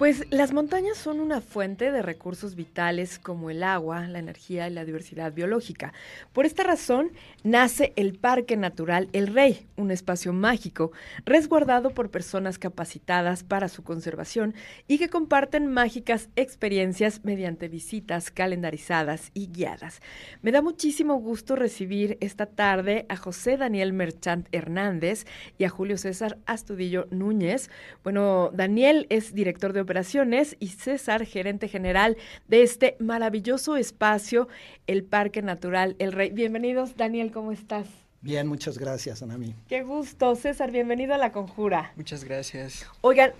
Pues 0.00 0.24
las 0.30 0.54
montañas 0.54 0.96
son 0.96 1.20
una 1.20 1.42
fuente 1.42 1.92
de 1.92 2.00
recursos 2.00 2.54
vitales 2.54 3.18
como 3.18 3.50
el 3.50 3.62
agua, 3.62 4.08
la 4.08 4.18
energía 4.18 4.66
y 4.66 4.72
la 4.72 4.86
diversidad 4.86 5.34
biológica. 5.34 5.92
Por 6.32 6.46
esta 6.46 6.62
razón 6.62 7.10
nace 7.44 7.92
el 7.96 8.18
Parque 8.18 8.56
Natural 8.56 9.10
El 9.12 9.26
Rey, 9.26 9.66
un 9.76 9.90
espacio 9.90 10.32
mágico 10.32 10.90
resguardado 11.26 11.90
por 11.90 12.10
personas 12.10 12.58
capacitadas 12.58 13.44
para 13.44 13.68
su 13.68 13.82
conservación 13.82 14.54
y 14.88 14.96
que 14.96 15.10
comparten 15.10 15.66
mágicas 15.66 16.30
experiencias 16.34 17.22
mediante 17.22 17.68
visitas 17.68 18.30
calendarizadas 18.30 19.30
y 19.34 19.48
guiadas. 19.48 20.00
Me 20.40 20.50
da 20.50 20.62
muchísimo 20.62 21.16
gusto 21.16 21.56
recibir 21.56 22.16
esta 22.22 22.46
tarde 22.46 23.04
a 23.10 23.16
José 23.16 23.58
Daniel 23.58 23.92
Merchant 23.92 24.48
Hernández 24.50 25.26
y 25.58 25.64
a 25.64 25.68
Julio 25.68 25.98
César 25.98 26.38
Astudillo 26.46 27.06
Núñez. 27.10 27.68
Bueno, 28.02 28.50
Daniel 28.54 29.06
es 29.10 29.34
director 29.34 29.74
de 29.74 29.89
Operaciones 29.90 30.56
y 30.60 30.68
César, 30.68 31.26
gerente 31.26 31.66
general 31.66 32.16
de 32.46 32.62
este 32.62 32.94
maravilloso 33.00 33.76
espacio, 33.76 34.46
el 34.86 35.02
Parque 35.02 35.42
Natural 35.42 35.96
El 35.98 36.12
Rey. 36.12 36.30
Bienvenidos, 36.30 36.96
Daniel, 36.96 37.32
¿cómo 37.32 37.50
estás? 37.50 37.88
Bien, 38.20 38.46
muchas 38.46 38.78
gracias, 38.78 39.20
Anami. 39.20 39.52
Qué 39.68 39.82
gusto, 39.82 40.36
César, 40.36 40.70
bienvenido 40.70 41.14
a 41.14 41.18
La 41.18 41.32
Conjura. 41.32 41.92
Muchas 41.96 42.22
gracias. 42.22 42.86
Oigan, 43.00 43.32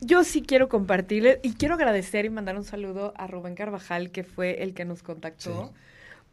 yo 0.00 0.24
sí 0.24 0.42
quiero 0.42 0.68
compartirles 0.68 1.38
y 1.44 1.54
quiero 1.54 1.74
agradecer 1.74 2.24
y 2.24 2.30
mandar 2.30 2.56
un 2.56 2.64
saludo 2.64 3.14
a 3.16 3.28
Rubén 3.28 3.54
Carvajal, 3.54 4.10
que 4.10 4.24
fue 4.24 4.64
el 4.64 4.74
que 4.74 4.84
nos 4.84 5.04
contactó. 5.04 5.72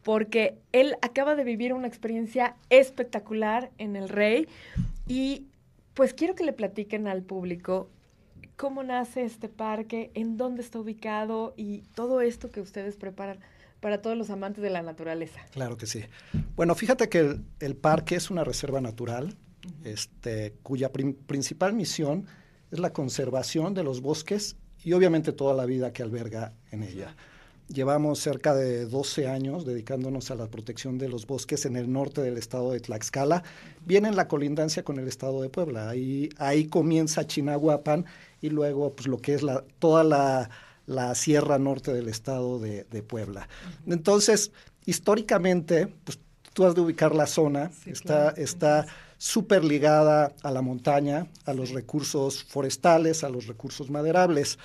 Porque 0.01 0.57
él 0.71 0.95
acaba 1.03 1.35
de 1.35 1.43
vivir 1.43 1.73
una 1.73 1.85
experiencia 1.85 2.55
espectacular 2.71 3.69
en 3.77 3.95
El 3.95 4.09
Rey 4.09 4.47
y 5.07 5.45
pues 5.93 6.15
quiero 6.15 6.33
que 6.33 6.45
le 6.45 6.51
platiquen 6.51 7.07
al 7.07 7.21
público 7.21 7.91
cómo 8.61 8.83
nace 8.83 9.23
este 9.23 9.49
parque, 9.49 10.11
en 10.13 10.37
dónde 10.37 10.61
está 10.61 10.77
ubicado 10.79 11.55
y 11.57 11.79
todo 11.95 12.21
esto 12.21 12.51
que 12.51 12.61
ustedes 12.61 12.95
preparan 12.95 13.39
para 13.79 14.01
todos 14.03 14.15
los 14.15 14.29
amantes 14.29 14.61
de 14.61 14.69
la 14.69 14.83
naturaleza. 14.83 15.39
Claro 15.49 15.75
que 15.77 15.87
sí. 15.87 16.03
Bueno, 16.55 16.75
fíjate 16.75 17.09
que 17.09 17.19
el, 17.19 17.43
el 17.59 17.75
parque 17.75 18.15
es 18.15 18.29
una 18.29 18.43
reserva 18.43 18.79
natural, 18.79 19.35
este, 19.83 20.53
cuya 20.61 20.91
prim- 20.91 21.15
principal 21.15 21.73
misión 21.73 22.27
es 22.69 22.77
la 22.77 22.93
conservación 22.93 23.73
de 23.73 23.83
los 23.83 24.01
bosques 24.01 24.55
y 24.83 24.93
obviamente 24.93 25.31
toda 25.33 25.55
la 25.55 25.65
vida 25.65 25.91
que 25.91 26.03
alberga 26.03 26.53
en 26.71 26.83
ella. 26.83 27.15
Llevamos 27.73 28.19
cerca 28.19 28.53
de 28.53 28.85
12 28.85 29.27
años 29.27 29.65
dedicándonos 29.65 30.29
a 30.29 30.35
la 30.35 30.47
protección 30.47 30.97
de 30.97 31.07
los 31.07 31.25
bosques 31.25 31.65
en 31.65 31.77
el 31.77 31.91
norte 31.91 32.21
del 32.21 32.37
estado 32.37 32.71
de 32.71 32.81
Tlaxcala, 32.81 33.43
bien 33.85 34.05
en 34.05 34.17
la 34.17 34.27
colindancia 34.27 34.83
con 34.83 34.99
el 34.99 35.07
estado 35.07 35.41
de 35.41 35.49
Puebla. 35.49 35.89
Ahí, 35.89 36.29
ahí 36.37 36.65
comienza 36.65 37.25
Chinahuapan 37.25 38.05
y 38.41 38.49
luego 38.49 38.93
pues, 38.93 39.07
lo 39.07 39.19
que 39.19 39.35
es 39.35 39.41
la, 39.41 39.63
toda 39.79 40.03
la, 40.03 40.49
la 40.85 41.15
sierra 41.15 41.59
norte 41.59 41.93
del 41.93 42.09
estado 42.09 42.59
de, 42.59 42.83
de 42.83 43.03
Puebla. 43.03 43.47
Entonces, 43.87 44.51
históricamente, 44.85 45.87
pues 46.03 46.19
tú 46.53 46.65
has 46.65 46.75
de 46.75 46.81
ubicar 46.81 47.15
la 47.15 47.27
zona, 47.27 47.71
Sí, 47.83 47.91
está, 47.91 48.33
claro. 48.33 48.35
está 48.37 48.85
súper 49.17 49.63
ligada 49.63 50.33
a 50.43 50.51
la 50.51 50.61
montaña, 50.61 51.27
a 51.45 51.53
los 51.53 51.69
recursos 51.69 52.43
forestales, 52.43 53.23
a 53.23 53.29
los 53.29 53.47
recursos 53.47 53.89
maderables. 53.89 54.59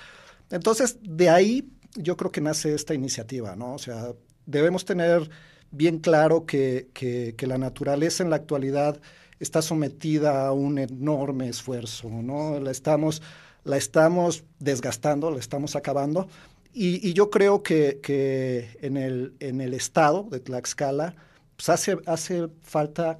Entonces, 0.49 0.97
de 1.01 1.29
ahí 1.29 1.69
yo 1.97 2.17
creo 2.17 2.31
que 2.31 2.41
nace 2.41 2.73
esta 2.73 2.93
iniciativa, 2.93 3.55
¿no? 3.55 3.73
O 3.75 3.77
sea, 3.77 4.13
debemos 4.45 4.85
tener 4.85 5.29
bien 5.71 5.99
claro 5.99 6.45
que, 6.45 6.89
que- 6.93 7.35
que 7.37 7.47
la 7.47 7.57
naturaleza 7.57 8.23
en 8.23 8.29
la 8.29 8.37
actualidad 8.37 8.99
está 9.39 9.61
sometida 9.61 10.47
a 10.47 10.51
un 10.53 10.79
enorme 10.79 11.49
esfuerzo, 11.49 12.09
¿no? 12.09 12.59
La 12.59 12.71
estamos, 12.71 13.21
la 13.63 13.77
estamos 13.77 14.43
desgastando, 14.59 15.29
la 15.31 15.39
estamos 15.39 15.75
acabando. 15.75 16.27
Y, 16.73 17.07
y 17.07 17.13
yo 17.13 17.29
creo 17.29 17.63
que, 17.63 17.99
que 18.01 18.77
en, 18.81 18.97
el, 18.97 19.33
en 19.39 19.61
el 19.61 19.73
estado 19.73 20.23
de 20.29 20.39
Tlaxcala 20.39 21.15
pues 21.55 21.69
hace, 21.69 21.97
hace 22.05 22.47
falta 22.61 23.19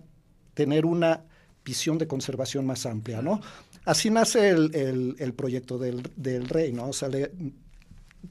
tener 0.54 0.86
una 0.86 1.24
visión 1.66 1.98
de 1.98 2.08
conservación 2.08 2.66
más 2.66 2.86
amplia, 2.86 3.22
¿no? 3.22 3.42
Así 3.86 4.10
nace 4.10 4.50
el, 4.50 4.74
el- 4.76 5.16
el 5.20 5.34
proyecto 5.34 5.78
del, 5.78 6.04
del 6.16 6.48
rey, 6.48 6.72
¿no? 6.72 6.90
O 6.90 6.94
sea, 6.94 7.10
le- 7.10 7.32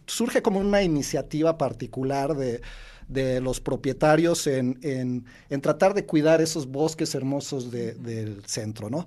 surge 0.06 0.42
como 0.42 0.60
una 0.60 0.82
iniciativa 0.82 1.56
particular 1.58 2.34
de, 2.36 2.60
de 3.08 3.40
los 3.40 3.60
propietarios 3.60 4.46
en, 4.46 4.78
en- 4.82 5.24
en 5.50 5.60
tratar 5.60 5.94
de 5.94 6.04
cuidar 6.06 6.40
esos 6.40 6.66
bosques 6.66 7.14
hermosos 7.14 7.70
de- 7.70 7.94
del 7.94 8.44
centro, 8.46 8.90
¿no? 8.90 9.06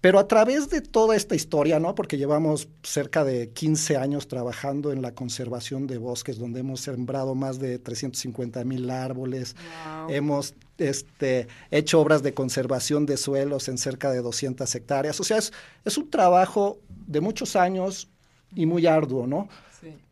Pero 0.00 0.18
a 0.20 0.28
través 0.28 0.68
de 0.68 0.82
toda 0.82 1.16
esta 1.16 1.34
historia, 1.34 1.80
¿no? 1.80 1.94
Porque 1.96 2.16
llevamos 2.18 2.68
cerca 2.82 3.24
de 3.24 3.48
15 3.50 3.96
años 3.96 4.28
trabajando 4.28 4.92
en 4.92 5.02
la 5.02 5.12
conservación 5.14 5.86
de 5.88 5.98
bosques, 5.98 6.38
donde 6.38 6.60
hemos 6.60 6.80
sembrado 6.80 7.34
más 7.34 7.58
de 7.58 7.78
350 7.80 8.62
mil 8.64 8.88
árboles, 8.90 9.56
Wow. 10.06 10.10
hemos 10.14 10.54
este, 10.78 11.48
hecho 11.72 11.98
obras 12.00 12.22
de 12.22 12.34
conservación 12.34 13.06
de 13.06 13.16
suelos 13.16 13.68
en 13.68 13.78
cerca 13.78 14.10
de 14.12 14.20
200 14.20 14.72
hectáreas. 14.74 15.18
O 15.18 15.24
sea, 15.24 15.38
es, 15.38 15.52
es 15.84 15.98
un 15.98 16.08
trabajo 16.08 16.78
de 17.06 17.20
muchos 17.20 17.56
años 17.56 18.08
y 18.54 18.66
muy 18.66 18.86
arduo, 18.86 19.26
¿no? 19.26 19.48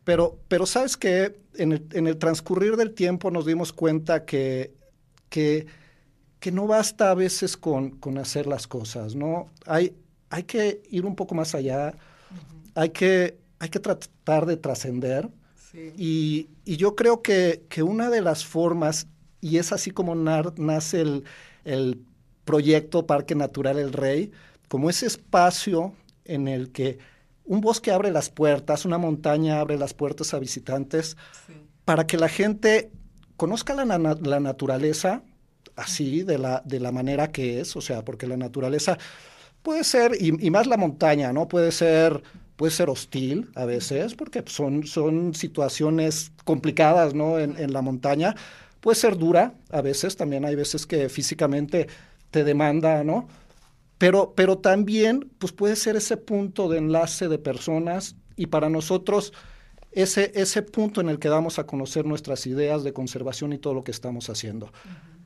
Pero, 0.05 0.39
pero 0.49 0.67
sabes 0.67 0.97
que 0.97 1.41
en 1.55 1.73
el, 1.73 1.87
en 1.93 2.07
el 2.07 2.19
transcurrir 2.19 2.77
del 2.77 2.93
tiempo 2.95 3.31
nos 3.31 3.47
dimos 3.47 3.73
cuenta 3.73 4.25
que, 4.25 4.75
que, 5.31 5.67
que 6.41 6.53
no 6.53 6.67
basta 6.67 7.11
a 7.11 7.15
veces 7.15 7.57
con, 7.57 7.91
con 7.91 8.19
hacer 8.19 8.47
las 8.47 8.67
cosas, 8.67 9.15
¿no? 9.15 9.51
Hay, 9.67 9.97
hay 10.29 10.43
que 10.45 10.83
ir 10.91 11.07
un 11.07 11.17
poco 11.17 11.35
más 11.35 11.55
allá, 11.55 11.95
hay, 12.75 12.91
que, 12.91 13.39
hay 13.59 13.69
que 13.71 13.81
tratar 13.81 14.47
de 14.47 14.57
trascender. 14.59 15.31
Sí. 15.73 15.93
Y, 15.97 16.49
y 16.65 16.77
yo 16.77 16.95
creo 16.95 17.23
que, 17.23 17.65
que 17.69 17.83
una 17.83 18.11
de 18.11 18.21
las 18.21 18.45
formas, 18.45 19.07
y 19.41 19.59
es 19.59 19.73
así 19.73 19.91
como 19.91 20.15
nar- 20.15 20.59
nace 20.59 21.01
el, 21.01 21.25
el 21.65 21.99
proyecto 22.45 23.07
Parque 23.07 23.35
Natural 23.35 23.79
El 23.79 23.93
Rey, 23.93 24.33
como 24.69 24.91
ese 24.91 25.07
espacio 25.07 25.95
en 26.25 26.47
el 26.49 26.73
que 26.73 26.99
un 27.45 27.61
bosque 27.61 27.91
abre 27.93 28.11
las 28.11 28.31
puertas, 28.31 28.85
una 28.85 28.99
montaña 28.99 29.61
abre 29.61 29.77
las 29.79 29.95
puertas 29.95 30.33
a 30.35 30.39
visitantes, 30.39 31.17
Sí. 31.47 31.53
para 31.85 32.07
que 32.07 32.17
la 32.17 32.29
gente 32.29 32.91
conozca 33.37 33.75
la, 33.75 33.85
na- 33.85 34.17
la 34.21 34.41
naturaleza 34.41 35.23
así, 35.77 36.23
de 36.23 36.39
la, 36.39 36.63
de 36.65 36.81
la 36.81 36.93
manera 36.93 37.31
que 37.33 37.61
es, 37.61 37.77
o 37.77 37.81
sea, 37.81 38.05
porque 38.05 38.27
la 38.27 38.37
naturaleza 38.37 38.97
puede 39.63 39.83
ser, 39.85 40.13
y, 40.21 40.47
y 40.47 40.51
más 40.51 40.67
la 40.67 40.77
montaña, 40.77 41.33
¿no? 41.33 41.49
Puede 41.49 41.73
ser, 41.73 42.23
puede 42.57 42.71
ser 42.73 42.89
hostil 42.91 43.51
a 43.57 43.65
veces, 43.65 44.15
porque 44.15 44.43
son, 44.47 44.87
son 44.87 45.35
situaciones 45.35 46.33
complicadas, 46.45 47.13
¿no? 47.15 47.39
En, 47.39 47.57
en 47.59 47.73
la 47.73 47.83
montaña. 47.83 48.35
Puede 48.81 48.95
ser 48.97 49.17
dura 49.17 49.55
a 49.71 49.81
veces, 49.81 50.17
también 50.17 50.45
hay 50.45 50.55
veces 50.55 50.87
que 50.87 51.09
físicamente 51.09 51.89
te 52.31 52.45
demanda, 52.45 53.03
¿no? 53.05 53.27
Pero, 53.99 54.35
pero 54.35 54.59
también, 54.59 55.31
pues 55.39 55.53
puede 55.53 55.77
ser 55.77 55.97
ese 55.97 56.17
punto 56.17 56.69
de 56.69 56.79
enlace 56.79 57.29
de 57.29 57.39
personas 57.39 58.17
y 58.37 58.47
para 58.47 58.69
nosotros 58.69 59.33
ese, 59.93 60.33
ese 60.35 60.63
punto 60.63 61.01
en 61.01 61.09
el 61.09 61.19
que 61.19 61.29
damos 61.29 61.59
a 61.59 61.67
conocer 61.67 62.05
nuestras 62.05 62.47
ideas 62.47 62.83
de 62.83 62.93
conservación 62.93 63.53
y 63.53 63.59
todo 63.59 63.75
lo 63.75 63.85
que 63.85 63.93
estamos 63.93 64.29
haciendo. 64.29 64.73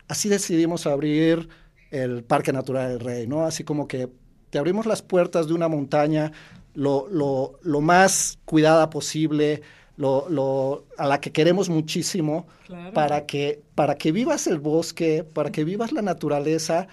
Así 0.09 0.29
decidimos 0.29 0.87
abrir 0.87 1.49
el 1.91 2.23
Parque 2.25 2.53
Natural 2.53 2.89
del 2.91 3.01
Rey, 3.01 3.27
¿no? 3.27 3.45
Así 3.45 3.65
como 3.65 3.89
que 3.89 4.09
te 4.51 4.59
abrimos 4.59 4.85
las 4.87 5.03
puertas 5.03 5.47
de 5.49 5.55
una 5.55 5.69
montaña 5.69 6.33
lo, 6.75 7.09
lo, 7.09 7.59
lo 7.63 7.81
más 7.81 8.39
cuidada 8.45 8.91
posible, 8.91 9.63
lo, 9.97 10.29
lo, 10.29 10.87
a 10.99 11.07
la 11.07 11.21
que 11.21 11.33
queremos 11.33 11.69
muchísimo, 11.71 12.47
Claro. 12.67 12.93
para 12.93 13.25
que, 13.25 13.63
para 13.75 13.97
que 13.97 14.13
vivas 14.13 14.47
el 14.47 14.59
bosque, 14.59 15.25
para 15.25 15.51
que 15.51 15.65
vivas 15.65 15.91
la 15.93 16.03
naturaleza, 16.03 16.87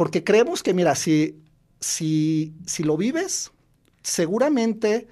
porque 0.00 0.24
creemos 0.24 0.62
que, 0.62 0.72
mira, 0.72 0.94
si, 0.94 1.36
si, 1.78 2.54
si 2.64 2.82
lo 2.84 2.96
vives, 2.96 3.52
seguramente 4.02 5.08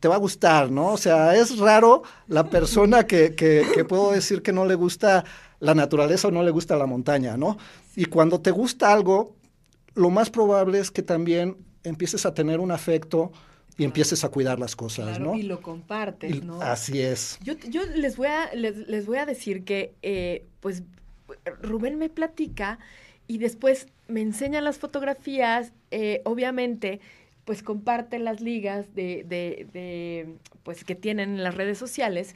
te 0.00 0.08
va 0.08 0.14
a 0.14 0.18
gustar, 0.18 0.70
¿no? 0.70 0.94
O 0.94 0.96
sea, 0.96 1.36
es 1.36 1.58
raro 1.58 2.02
la 2.26 2.48
persona 2.48 3.06
que, 3.06 3.34
que, 3.34 3.66
que 3.74 3.84
puedo 3.84 4.12
decir 4.12 4.40
que 4.40 4.54
no 4.54 4.64
le 4.64 4.74
gusta 4.74 5.22
la 5.60 5.74
naturaleza 5.74 6.28
o 6.28 6.30
no 6.30 6.42
le 6.42 6.50
gusta 6.50 6.76
la 6.76 6.86
montaña, 6.86 7.36
¿no? 7.36 7.58
Y 7.94 8.06
cuando 8.06 8.40
te 8.40 8.52
gusta 8.52 8.90
algo, 8.90 9.36
lo 9.94 10.08
más 10.08 10.30
probable 10.30 10.78
es 10.78 10.90
que 10.90 11.02
también 11.02 11.58
empieces 11.84 12.24
a 12.24 12.32
tener 12.32 12.58
un 12.58 12.70
afecto 12.70 13.32
y 13.76 13.84
empieces 13.84 14.24
a 14.24 14.30
cuidar 14.30 14.58
las 14.58 14.76
cosas, 14.76 15.08
Claro, 15.18 15.24
¿no? 15.32 15.34
Y 15.36 15.42
lo 15.42 15.60
compartes, 15.60 16.36
Y- 16.36 16.40
¿no? 16.40 16.62
Así 16.62 17.02
es. 17.02 17.38
Yo, 17.44 17.52
yo 17.68 17.82
les 17.84 18.16
voy 18.16 18.28
a, 18.28 18.50
les, 18.54 18.78
les 18.88 19.04
voy 19.04 19.18
a 19.18 19.26
decir 19.26 19.62
que, 19.66 19.94
eh, 20.00 20.46
pues, 20.60 20.84
Rubén 21.60 21.98
me 21.98 22.08
platica 22.08 22.78
y 23.28 23.38
después 23.38 23.88
me 24.08 24.20
enseña 24.20 24.60
las 24.60 24.78
fotografías, 24.78 25.72
eh, 25.90 26.22
obviamente, 26.24 27.00
pues 27.44 27.62
comparte 27.62 28.18
las 28.18 28.40
ligas 28.40 28.94
de, 28.94 29.24
de, 29.24 30.36
pues, 30.62 30.84
que 30.84 30.94
tienen 30.94 31.30
en 31.30 31.42
las 31.42 31.54
redes 31.54 31.78
sociales. 31.78 32.34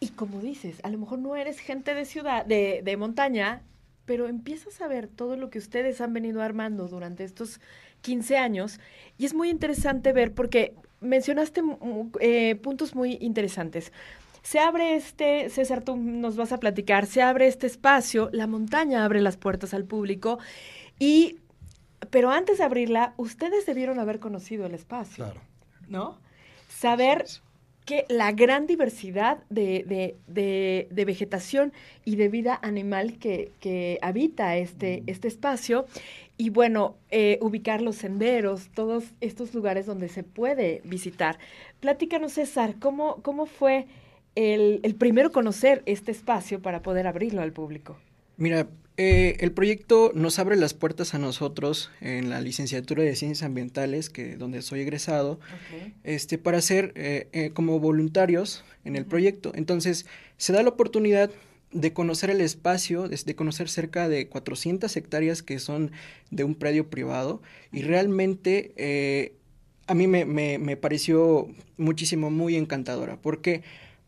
Y 0.00 0.08
como 0.10 0.40
dices, 0.40 0.80
a 0.82 0.90
lo 0.90 0.98
mejor 0.98 1.18
no 1.18 1.36
eres 1.36 1.58
gente 1.58 1.94
de 1.94 2.04
ciudad, 2.04 2.44
de, 2.44 2.82
de 2.84 2.96
montaña, 2.96 3.62
pero 4.04 4.28
empiezas 4.28 4.80
a 4.80 4.88
ver 4.88 5.08
todo 5.08 5.36
lo 5.36 5.50
que 5.50 5.58
ustedes 5.58 6.00
han 6.00 6.12
venido 6.12 6.42
armando 6.42 6.88
durante 6.88 7.24
estos 7.24 7.60
15 8.02 8.36
años 8.36 8.80
y 9.16 9.24
es 9.24 9.34
muy 9.34 9.48
interesante 9.48 10.12
ver 10.12 10.34
porque 10.34 10.74
mencionaste 11.00 11.62
eh, 12.20 12.56
puntos 12.56 12.94
muy 12.94 13.16
interesantes. 13.20 13.92
Se 14.44 14.58
abre 14.58 14.94
este, 14.94 15.48
César, 15.48 15.82
tú 15.82 15.96
nos 15.96 16.36
vas 16.36 16.52
a 16.52 16.60
platicar, 16.60 17.06
se 17.06 17.22
abre 17.22 17.46
este 17.46 17.66
espacio, 17.66 18.28
la 18.30 18.46
montaña 18.46 19.02
abre 19.02 19.22
las 19.22 19.38
puertas 19.38 19.72
al 19.72 19.84
público 19.84 20.38
y, 20.98 21.38
pero 22.10 22.30
antes 22.30 22.58
de 22.58 22.64
abrirla, 22.64 23.14
ustedes 23.16 23.64
debieron 23.64 23.98
haber 23.98 24.20
conocido 24.20 24.66
el 24.66 24.74
espacio. 24.74 25.24
Claro. 25.24 25.40
¿No? 25.88 26.18
Saber 26.68 27.24
que 27.86 28.04
la 28.10 28.32
gran 28.32 28.66
diversidad 28.66 29.38
de, 29.48 30.14
vegetación 30.90 31.72
y 32.04 32.16
de 32.16 32.28
vida 32.28 32.58
animal 32.62 33.18
que, 33.18 33.98
habita 34.02 34.58
este, 34.58 35.00
mm. 35.00 35.10
este 35.10 35.28
espacio 35.28 35.86
y 36.36 36.50
bueno, 36.50 36.96
eh, 37.10 37.38
ubicar 37.40 37.80
los 37.80 37.96
senderos, 37.96 38.68
todos 38.74 39.04
estos 39.22 39.54
lugares 39.54 39.86
donde 39.86 40.10
se 40.10 40.22
puede 40.22 40.82
visitar. 40.84 41.38
Platícanos, 41.80 42.32
César, 42.32 42.74
¿cómo, 42.78 43.22
cómo 43.22 43.46
fue 43.46 43.86
el, 44.34 44.80
el 44.82 44.94
primero 44.94 45.32
conocer 45.32 45.82
este 45.86 46.10
espacio 46.10 46.60
para 46.60 46.82
poder 46.82 47.06
abrirlo 47.06 47.42
al 47.42 47.52
público? 47.52 47.98
Mira, 48.36 48.68
eh, 48.96 49.38
el 49.40 49.50
proyecto 49.50 50.12
nos 50.14 50.38
abre 50.38 50.56
las 50.56 50.72
puertas 50.72 51.14
a 51.14 51.18
nosotros 51.18 51.90
en 52.00 52.30
la 52.30 52.40
licenciatura 52.40 53.02
de 53.02 53.16
Ciencias 53.16 53.44
Ambientales, 53.44 54.08
que 54.08 54.36
donde 54.36 54.62
soy 54.62 54.80
egresado, 54.80 55.40
este, 56.04 56.38
para 56.38 56.60
ser 56.60 56.92
eh, 56.94 57.28
eh, 57.32 57.50
como 57.52 57.80
voluntarios 57.80 58.64
en 58.84 58.94
el 58.94 59.04
proyecto. 59.04 59.50
Entonces, 59.56 60.06
se 60.36 60.52
da 60.52 60.62
la 60.62 60.68
oportunidad 60.68 61.30
de 61.72 61.92
conocer 61.92 62.30
el 62.30 62.40
espacio, 62.40 63.08
de, 63.08 63.34
conocer 63.34 63.68
cerca 63.68 64.08
de 64.08 64.28
400 64.28 64.96
hectáreas 64.96 65.42
que 65.42 65.58
son 65.58 65.90
de 66.30 66.44
un 66.44 66.54
predio 66.54 66.88
privado 66.88 67.42
y 67.72 67.82
realmente 67.82 69.32
a 69.88 69.94
mí 69.94 70.06
me, 70.06 70.24
me, 70.24 70.58
me, 70.58 70.76
pareció 70.76 71.48
muchísimo, 71.76 72.30
muy 72.30 72.54
encantadora. 72.54 73.16
¿Por 73.16 73.40
qué? 73.40 73.62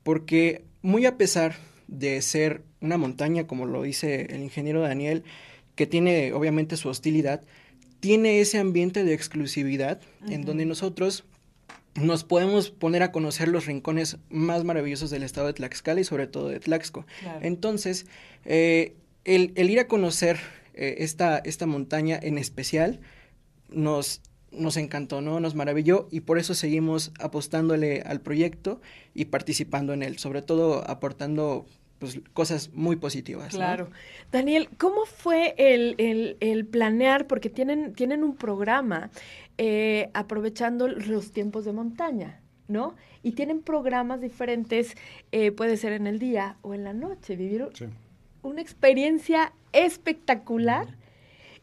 Porque 0.07 0.63
muy 0.83 1.05
a 1.05 1.17
pesar 1.17 1.57
de 1.89 2.23
ser 2.23 2.63
una 2.81 2.97
montaña, 2.97 3.49
como 3.49 3.67
lo 3.67 3.83
dice 3.83 4.29
el 4.31 4.41
ingeniero 4.41 4.81
Daniel, 4.81 5.25
que 5.75 5.89
tiene 5.89 6.33
obviamente 6.33 6.77
su 6.77 6.89
hostilidad, 6.89 7.43
tiene 7.99 8.39
ese 8.39 8.59
ambiente 8.59 9.03
de 9.03 9.15
exclusividad 9.15 10.01
en 10.29 10.45
donde 10.45 10.65
nosotros 10.65 11.25
nos 11.97 12.23
podemos 12.23 12.71
poner 12.71 13.03
a 13.03 13.11
conocer 13.11 13.49
los 13.49 13.67
rincones 13.67 14.19
más 14.31 14.63
maravillosos 14.63 15.11
del 15.11 15.25
estado 15.25 15.49
de 15.49 15.55
Tlaxcala 15.55 16.01
y 16.01 16.05
sobre 16.05 16.29
todo 16.29 16.51
de 16.51 16.61
Tlaxco. 16.61 17.05
Entonces, 17.41 18.07
eh, 18.45 18.95
el, 19.25 19.51
ir 19.57 19.81
a 19.81 19.89
conocer 19.89 20.39
eh, 20.75 20.99
esta, 20.99 21.39
esta 21.39 21.67
montaña 21.67 22.17
en 22.23 22.39
especial 22.39 23.01
nos, 23.71 24.21
nos 24.57 24.77
encantó, 24.77 25.21
¿no? 25.21 25.41
Nos 25.41 25.55
maravilló 25.55 26.09
y 26.11 26.21
por 26.21 26.39
eso 26.39 26.55
seguimos 26.55 27.13
apostándole 27.21 28.03
al 28.03 28.21
proyecto 28.21 28.81
y 29.15 29.27
participando 29.27 29.93
en 29.93 30.03
él, 30.03 30.19
sobre 30.19 30.43
todo 30.43 30.89
aportando 30.89 31.67
pues, 31.99 32.21
cosas 32.35 32.71
muy 32.75 32.97
positivas. 32.97 33.55
Claro. 33.55 33.91
Daniel, 34.31 34.69
¿cómo 34.77 35.07
fue 35.07 35.55
el, 35.57 36.67
planear? 36.71 37.27
Porque 37.27 37.49
tienen, 37.49 37.95
tienen 37.95 38.23
un 38.23 38.37
programa 38.37 39.11
eh, 39.59 40.11
aprovechando 40.13 40.89
los 40.89 41.33
tiempos 41.33 41.65
de 41.65 41.73
montaña, 41.73 42.41
¿no? 42.69 42.95
Y 43.23 43.33
tienen 43.33 43.63
programas 43.63 44.21
diferentes, 44.21 44.97
eh, 45.33 45.53
puede 45.53 45.77
ser 45.77 45.93
en 45.93 46.07
el 46.07 46.19
día 46.19 46.57
o 46.63 46.75
en 46.75 46.85
la 46.85 46.93
noche, 46.93 47.37
vivir 47.37 47.69
una 48.43 48.61
experiencia 48.61 49.53
espectacular. 49.73 50.87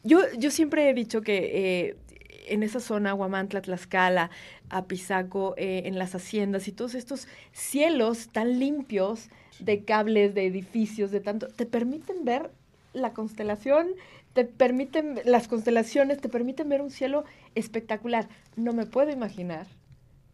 Yo, 0.02 0.20
yo 0.36 0.50
siempre 0.50 0.90
he 0.90 0.94
dicho 0.94 1.22
que 1.22 1.88
eh, 1.88 1.96
en 2.44 2.62
esa 2.62 2.80
zona, 2.80 3.14
Huamantla, 3.14 3.62
Tlaxcala, 3.62 4.30
Apizaco, 4.70 5.54
en 5.56 5.98
las 5.98 6.14
haciendas 6.14 6.68
y 6.68 6.72
todos 6.72 6.94
estos 6.94 7.28
cielos 7.52 8.28
tan 8.28 8.58
limpios, 8.58 9.28
de 9.58 9.84
cables, 9.84 10.34
de 10.34 10.46
edificios, 10.46 11.10
de 11.10 11.20
tanto, 11.20 11.48
te 11.48 11.66
permiten 11.66 12.24
ver 12.24 12.50
la 12.92 13.12
constelación, 13.12 13.88
te 14.32 14.44
permiten, 14.44 15.20
las 15.24 15.48
constelaciones 15.48 16.20
te 16.20 16.28
permiten 16.28 16.68
ver 16.68 16.80
un 16.80 16.90
cielo 16.90 17.24
espectacular. 17.54 18.28
No 18.56 18.72
me 18.72 18.86
puedo 18.86 19.10
imaginar 19.10 19.66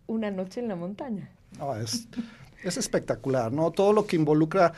una 0.07 0.31
noche 0.31 0.61
en 0.61 0.69
la 0.69 0.77
montaña. 0.77 1.31
es, 1.83 2.09
es 2.63 2.77
espectacular, 2.77 3.53
¿no? 3.53 3.71
Todo 3.71 3.93
lo 3.93 4.07
que 4.07 4.17
involucra 4.17 4.73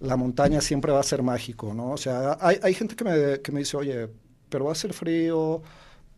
la 0.00 0.16
montaña 0.16 0.60
siempre 0.60 0.92
va 0.92 1.00
a 1.00 1.04
ser 1.04 1.22
mágico, 1.22 1.72
¿no? 1.72 1.92
O 1.92 1.96
sea, 1.96 2.36
hay, 2.40 2.58
hay 2.62 2.74
gente 2.74 2.96
que 2.96 3.04
me, 3.04 3.40
que 3.40 3.52
me 3.52 3.60
dice, 3.60 3.76
oye, 3.76 4.08
pero 4.48 4.66
va 4.66 4.72
a 4.72 4.76
ser 4.76 4.92
frío, 4.92 5.62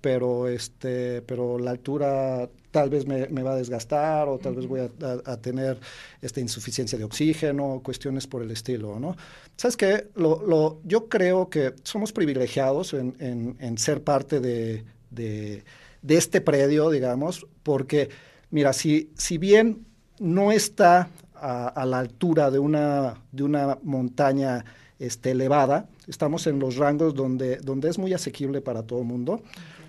pero 0.06 0.46
este 0.46 1.20
pero 1.22 1.58
la 1.58 1.72
altura 1.72 2.48
tal 2.70 2.90
vez 2.90 3.08
me, 3.08 3.42
va 3.42 3.54
a 3.54 3.56
desgastar 3.56 4.28
o 4.28 4.38
tal 4.38 4.54
vez 4.54 4.68
voy 4.68 4.80
a, 4.80 5.36
tener 5.38 5.80
esta 6.22 6.40
insuficiencia 6.40 6.96
de 6.96 7.02
oxígeno, 7.02 7.80
cuestiones 7.82 8.28
por 8.28 8.40
el 8.40 8.52
estilo, 8.52 9.00
¿no? 9.00 9.16
¿Sabes 9.56 9.76
qué? 9.76 10.06
Lo, 10.14 10.80
yo 10.84 11.08
creo 11.08 11.48
que 11.48 11.74
somos 11.82 12.12
privilegiados 12.12 12.94
en, 12.94 13.78
ser 13.78 14.04
parte 14.04 14.38
de, 14.38 15.64
este 16.06 16.40
predio, 16.40 16.90
digamos, 16.90 17.44
porque, 17.64 18.08
mira, 18.52 18.72
si, 18.74 19.10
si 19.16 19.38
bien 19.38 19.86
no 20.20 20.52
está 20.52 21.08
a, 21.34 21.84
la 21.84 21.98
altura 21.98 22.52
de 22.52 22.60
una, 22.60 23.14
de 23.32 23.42
una 23.42 23.76
montaña 23.82 24.64
este, 25.00 25.32
elevada, 25.32 25.88
estamos 26.06 26.46
en 26.46 26.60
los 26.60 26.76
rangos 26.76 27.14
donde, 27.14 27.56
donde 27.56 27.88
es 27.88 27.98
muy 27.98 28.12
asequible 28.12 28.60
para 28.60 28.82
todo 28.84 29.00
el 29.00 29.06
mundo. 29.06 29.42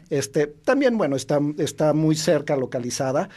Este, 0.10 0.48
también, 0.48 0.98
bueno, 0.98 1.16
está, 1.16 1.40
está 1.58 1.94
muy 1.94 2.16
cerca 2.16 2.56
localizada, 2.56 3.30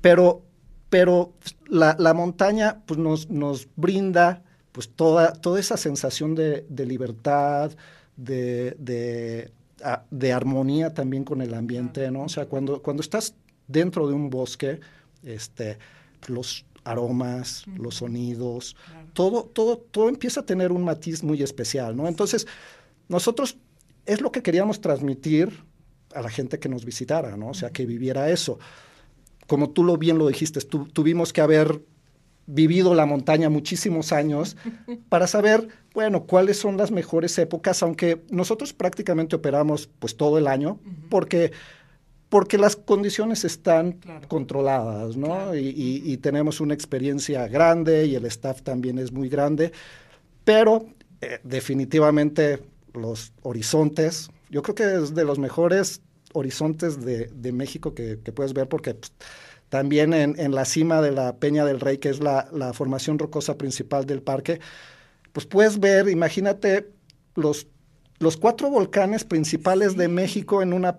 pero, 0.00 0.42
pero 0.88 1.34
la, 1.68 1.96
la 1.98 2.14
montaña 2.14 2.82
pues, 2.86 2.98
nos, 2.98 3.28
nos 3.28 3.68
brinda 3.76 4.42
pues, 4.72 4.88
toda, 4.88 5.32
toda 5.32 5.60
esa 5.60 5.76
sensación 5.76 6.34
de, 6.34 6.64
de 6.68 6.86
libertad, 6.86 7.72
de, 8.16 8.76
de, 8.78 9.52
de, 10.10 10.32
armonía 10.32 10.92
también 10.92 11.24
con 11.24 11.40
el 11.42 11.54
ambiente, 11.54 12.10
¿no? 12.10 12.24
O 12.24 12.28
sea, 12.28 12.46
cuando, 12.46 12.82
cuando 12.82 13.02
estás 13.02 13.34
dentro 13.66 14.06
de 14.08 14.14
un 14.14 14.30
bosque, 14.30 14.80
este, 15.22 15.78
los 16.28 16.64
aromas, 16.84 17.64
los 17.76 17.96
sonidos, 17.96 18.76
todo, 19.12 19.44
todo, 19.44 19.78
todo 19.78 20.08
empieza 20.08 20.40
a 20.40 20.46
tener 20.46 20.72
un 20.72 20.84
matiz 20.84 21.22
muy 21.22 21.42
especial, 21.42 21.96
¿no? 21.96 22.08
Entonces, 22.08 22.46
nosotros 23.08 23.58
es 24.06 24.20
lo 24.20 24.32
que 24.32 24.42
queríamos 24.42 24.80
transmitir 24.80 25.64
a 26.14 26.22
la 26.22 26.30
gente 26.30 26.58
que 26.58 26.68
nos 26.68 26.84
visitara, 26.84 27.36
¿no? 27.36 27.48
O 27.48 27.54
sea, 27.54 27.70
que 27.70 27.86
viviera 27.86 28.30
eso. 28.30 28.58
Como 29.46 29.70
tú 29.70 29.84
lo 29.84 29.96
bien 29.96 30.18
lo 30.18 30.28
dijiste, 30.28 30.60
tuvimos 30.60 31.32
que 31.32 31.40
haber 31.40 31.82
vivido 32.46 32.94
la 32.94 33.06
montaña 33.06 33.48
muchísimos 33.48 34.12
años 34.12 34.56
para 35.08 35.26
saber, 35.26 35.68
bueno, 35.94 36.24
cuáles 36.24 36.58
son 36.58 36.76
las 36.76 36.90
mejores 36.90 37.38
épocas, 37.38 37.82
aunque 37.82 38.22
nosotros 38.30 38.72
prácticamente 38.72 39.36
operamos 39.36 39.88
pues 39.98 40.16
todo 40.16 40.38
el 40.38 40.46
año, 40.46 40.80
porque, 41.08 41.52
porque 42.28 42.58
las 42.58 42.76
condiciones 42.76 43.44
están 43.44 44.00
controladas, 44.28 45.16
¿no? 45.16 45.54
Y, 45.54 46.16
tenemos 46.18 46.60
una 46.60 46.74
experiencia 46.74 47.46
grande 47.48 48.06
y 48.06 48.14
el 48.14 48.26
staff 48.26 48.62
también 48.62 48.98
es 48.98 49.12
muy 49.12 49.28
grande, 49.28 49.72
pero 50.44 50.86
eh, 51.20 51.38
definitivamente 51.44 52.60
los 52.92 53.32
horizontes 53.42 54.30
yo 54.50 54.62
creo 54.62 54.74
que 54.74 54.94
es 54.94 55.14
de 55.14 55.24
los 55.24 55.38
mejores 55.38 56.02
horizontes 56.32 57.04
de, 57.04 57.52
México 57.52 57.94
que, 57.94 58.16
puedes 58.16 58.52
ver 58.52 58.68
porque 58.68 58.94
pues, 58.94 59.12
también 59.68 60.12
en, 60.12 60.54
la 60.54 60.64
cima 60.64 61.00
de 61.00 61.12
la 61.12 61.36
Peña 61.36 61.64
del 61.64 61.80
Rey, 61.80 61.98
que 61.98 62.08
es 62.08 62.20
la, 62.20 62.72
formación 62.74 63.18
rocosa 63.18 63.56
principal 63.56 64.06
del 64.06 64.22
parque, 64.22 64.60
pues 65.32 65.46
puedes 65.46 65.78
ver, 65.78 66.08
imagínate 66.08 66.90
los, 67.36 67.66
los 68.18 68.36
cuatro 68.36 68.68
volcanes 68.68 69.24
principales 69.24 69.96
de 69.96 70.08
México 70.08 70.62
en 70.62 70.72
una, 70.72 70.96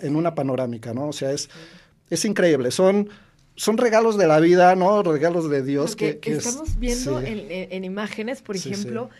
en 0.00 0.16
una 0.16 0.34
panorámica, 0.34 0.94
¿no? 0.94 1.08
O 1.08 1.12
sea, 1.12 1.32
es, 1.32 1.50
es 2.10 2.24
increíble, 2.24 2.70
son 2.70 3.10
son 3.56 3.78
regalos 3.78 4.16
de 4.16 4.26
la 4.26 4.40
vida, 4.40 4.74
¿no? 4.74 5.02
Regalos 5.02 5.48
de 5.48 5.62
Dios. 5.62 5.94
que, 5.96 6.18
estamos 6.24 6.78
viendo 6.78 7.20
en, 7.20 7.84
imágenes, 7.84 8.42
por 8.42 8.56
ejemplo, 8.56 9.10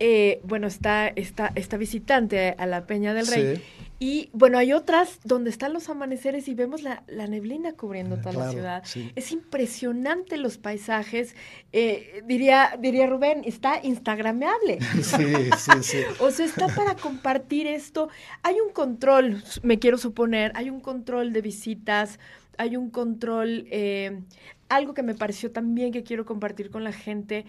eh, 0.00 0.40
bueno, 0.44 0.66
está 0.66 1.08
esta, 1.08 1.52
esta 1.54 1.76
visitante 1.76 2.54
a 2.58 2.66
la 2.66 2.86
Peña 2.86 3.14
del 3.14 3.26
Rey. 3.26 3.62
Y 4.00 4.28
bueno, 4.32 4.58
hay 4.58 4.72
otras 4.72 5.20
donde 5.24 5.50
están 5.50 5.72
los 5.72 5.88
amaneceres 5.88 6.48
y 6.48 6.54
vemos 6.54 6.82
la, 6.82 7.02
neblina 7.06 7.72
cubriendo 7.74 8.16
toda 8.18 8.32
la 8.32 8.50
ciudad. 8.50 8.84
Es 9.14 9.30
impresionante 9.30 10.36
los 10.36 10.58
paisajes. 10.58 11.36
Eh, 11.72 12.22
diría, 12.26 12.76
diría 12.78 13.06
Rubén, 13.06 13.42
está 13.44 13.80
instagrameable. 13.82 14.78
Sí, 15.04 15.50
sí, 15.58 15.72
sí. 15.82 15.98
o 16.18 16.30
sea, 16.30 16.46
está 16.46 16.66
para 16.66 16.96
compartir 16.96 17.66
esto. 17.66 18.08
Hay 18.42 18.56
un 18.60 18.72
control, 18.72 19.42
me 19.62 19.78
quiero 19.78 19.96
suponer, 19.96 20.50
hay 20.54 20.70
un 20.70 20.80
control 20.80 21.32
de 21.32 21.40
visitas, 21.40 22.18
hay 22.58 22.76
un 22.76 22.90
control, 22.90 23.66
eh, 23.70 24.20
algo 24.68 24.94
que 24.94 25.02
me 25.02 25.14
pareció 25.14 25.52
también 25.52 25.92
que 25.92 26.02
quiero 26.02 26.24
compartir 26.24 26.70
con 26.70 26.84
la 26.84 26.92
gente. 26.92 27.44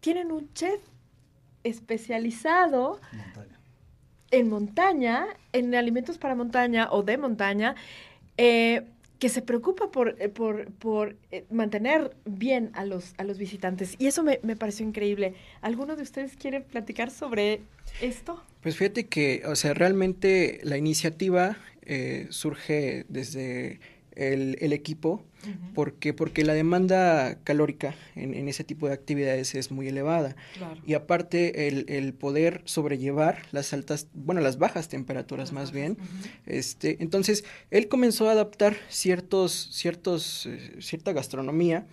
Tienen 0.00 0.30
un 0.30 0.52
chef 0.52 0.80
especializado 1.64 3.00
en 4.30 4.48
montaña, 4.48 5.26
en 5.52 5.74
alimentos 5.74 6.18
para 6.18 6.34
montaña 6.34 6.88
o 6.90 7.02
de 7.02 7.18
montaña, 7.18 7.74
eh, 8.36 8.82
que 9.18 9.28
se 9.28 9.42
preocupa 9.42 9.90
por, 9.90 10.16
eh, 10.18 10.28
por, 10.30 10.70
por 10.72 11.16
eh, 11.30 11.44
mantener 11.50 12.16
bien 12.24 12.70
a 12.72 12.84
los, 12.84 13.14
a 13.18 13.24
los 13.24 13.38
visitantes. 13.38 13.94
Y 13.98 14.06
eso 14.06 14.22
me, 14.22 14.40
me 14.42 14.56
pareció 14.56 14.86
increíble. 14.86 15.34
¿Alguno 15.60 15.96
de 15.96 16.02
ustedes 16.02 16.36
quiere 16.36 16.60
platicar 16.60 17.10
sobre 17.10 17.60
esto? 18.00 18.42
Pues 18.62 18.76
fíjate 18.76 19.06
que, 19.06 19.42
o 19.46 19.56
sea, 19.56 19.74
realmente 19.74 20.60
la 20.62 20.76
iniciativa 20.76 21.56
surge 22.28 23.04
desde 23.08 23.80
el, 24.20 24.72
equipo, 24.72 25.24
porque, 25.74 26.12
porque 26.12 26.44
la 26.44 26.52
demanda 26.52 27.38
calórica 27.42 27.94
en, 28.14 28.48
ese 28.48 28.64
tipo 28.64 28.86
de 28.86 28.94
actividades 28.94 29.54
es 29.54 29.70
muy 29.70 29.88
elevada. 29.88 30.36
Y 30.86 30.94
aparte 30.94 31.68
el, 31.68 32.12
poder 32.14 32.62
sobrellevar 32.64 33.42
las 33.52 33.72
altas, 33.72 34.08
bueno, 34.12 34.40
las 34.40 34.58
bajas 34.58 34.88
temperaturas 34.88 35.52
más 35.52 35.72
bien. 35.72 35.96
este, 36.46 36.98
entonces, 37.00 37.44
él 37.70 37.88
comenzó 37.88 38.28
a 38.28 38.32
adaptar 38.32 38.76
ciertos, 38.88 39.68
ciertos, 39.72 40.46
eh, 40.46 40.76
cierta 40.80 41.12
gastronomía 41.12 41.86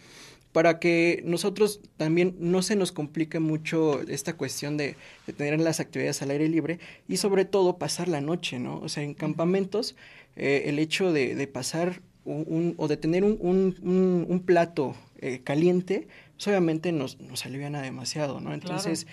para 0.52 0.80
que 0.80 1.22
nosotros 1.24 1.82
también 1.98 2.36
no 2.40 2.64
se 2.64 2.76
nos 2.76 2.92
complique 2.92 3.40
mucho 3.40 4.02
esta 4.08 4.34
cuestión 4.34 4.76
de, 4.76 4.96
tener 5.38 5.60
las 5.60 5.80
actividades 5.80 6.22
al 6.24 6.32
aire 6.32 6.50
libre 6.50 6.80
y 7.08 7.18
sobre 7.18 7.46
todo 7.46 7.78
pasar 7.78 8.08
la 8.08 8.22
noche, 8.22 8.58
¿no? 8.58 8.80
O 8.80 8.90
sea, 8.90 9.04
en 9.04 9.14
campamentos, 9.14 9.96
eh, 10.36 10.64
el 10.66 10.80
hecho 10.80 11.14
de, 11.14 11.36
de 11.36 11.46
pasar 11.46 12.02
o 12.28 12.88
de 12.88 12.98
tener 12.98 13.24
un, 13.24 14.44
plato 14.46 14.96
eh, 15.20 15.42
caliente, 15.44 16.08
pues 16.36 16.48
obviamente 16.48 16.92
nos, 16.92 17.20
nos 17.20 17.46
aliviana 17.46 17.82
demasiado, 17.82 18.40
¿no? 18.42 18.54
Entonces, 18.54 19.08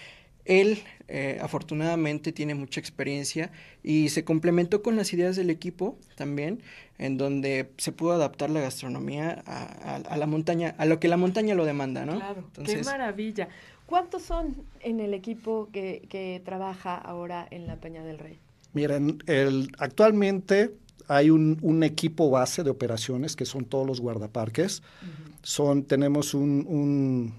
él 0.44 0.82
eh, 1.08 1.38
afortunadamente 1.40 2.32
tiene 2.32 2.54
mucha 2.54 2.80
experiencia 2.80 3.50
y 3.82 4.10
se 4.10 4.24
complementó 4.24 4.82
con 4.82 4.96
las 4.96 5.12
ideas 5.12 5.36
del 5.36 5.50
equipo 5.50 5.96
también, 6.16 6.60
en 6.98 7.16
donde 7.16 7.70
se 7.78 7.92
pudo 7.92 8.12
adaptar 8.12 8.50
la 8.50 8.60
gastronomía 8.60 9.42
a, 9.46 10.16
la 10.16 10.26
montaña, 10.26 10.74
a 10.78 10.84
lo 10.84 11.00
que 11.00 11.08
la 11.08 11.16
montaña 11.16 11.54
lo 11.54 11.64
demanda, 11.64 12.04
¿no? 12.04 12.16
Claro, 12.16 12.44
qué 12.64 12.82
maravilla. 12.82 13.48
¿Cuántos 13.86 14.22
son 14.22 14.56
en 14.80 15.00
el 15.00 15.14
equipo 15.14 15.68
que, 15.72 16.06
que 16.08 16.40
trabaja 16.44 16.96
ahora 16.96 17.46
en 17.50 17.66
la 17.66 17.76
Peña 17.76 18.02
del 18.02 18.18
Rey? 18.18 18.38
Miren, 18.72 19.22
el, 19.26 19.70
actualmente 19.78 20.72
hay 21.08 21.30
un, 21.30 21.82
equipo 21.82 22.30
base 22.30 22.62
de 22.62 22.70
operaciones 22.70 23.36
que 23.36 23.44
son 23.44 23.64
todos 23.64 23.86
los 23.86 24.00
guardaparques. 24.00 24.82
son, 25.42 25.84
tenemos 25.84 26.34
un, 26.34 27.34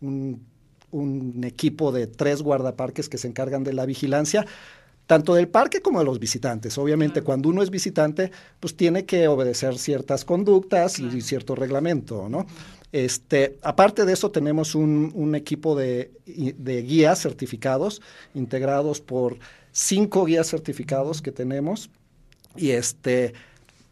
un, 0.00 1.44
equipo 1.44 1.92
de 1.92 2.06
tres 2.06 2.42
guardaparques 2.42 3.08
que 3.08 3.18
se 3.18 3.28
encargan 3.28 3.64
de 3.64 3.72
la 3.72 3.86
vigilancia, 3.86 4.46
tanto 5.06 5.34
del 5.34 5.48
parque 5.48 5.80
como 5.80 5.98
de 6.00 6.04
los 6.04 6.18
visitantes. 6.18 6.76
Obviamente, 6.78 7.22
cuando 7.22 7.48
uno 7.48 7.62
es 7.62 7.70
visitante, 7.70 8.32
pues 8.60 8.76
tiene 8.76 9.04
que 9.04 9.28
obedecer 9.28 9.78
ciertas 9.78 10.24
conductas 10.24 10.98
y 10.98 11.20
cierto 11.20 11.54
reglamento, 11.54 12.28
¿no? 12.28 12.46
Este, 12.92 13.58
aparte 13.62 14.04
de 14.04 14.12
eso, 14.12 14.30
tenemos 14.30 14.74
un, 14.74 15.34
equipo 15.34 15.76
de, 15.76 16.12
de, 16.24 16.82
guías 16.82 17.20
certificados, 17.20 18.00
integrados 18.34 19.00
por 19.00 19.38
cinco 19.70 20.24
guías 20.24 20.48
certificados 20.48 21.20
que 21.20 21.32
tenemos 21.32 21.90
y 22.56 22.70
este 22.70 23.34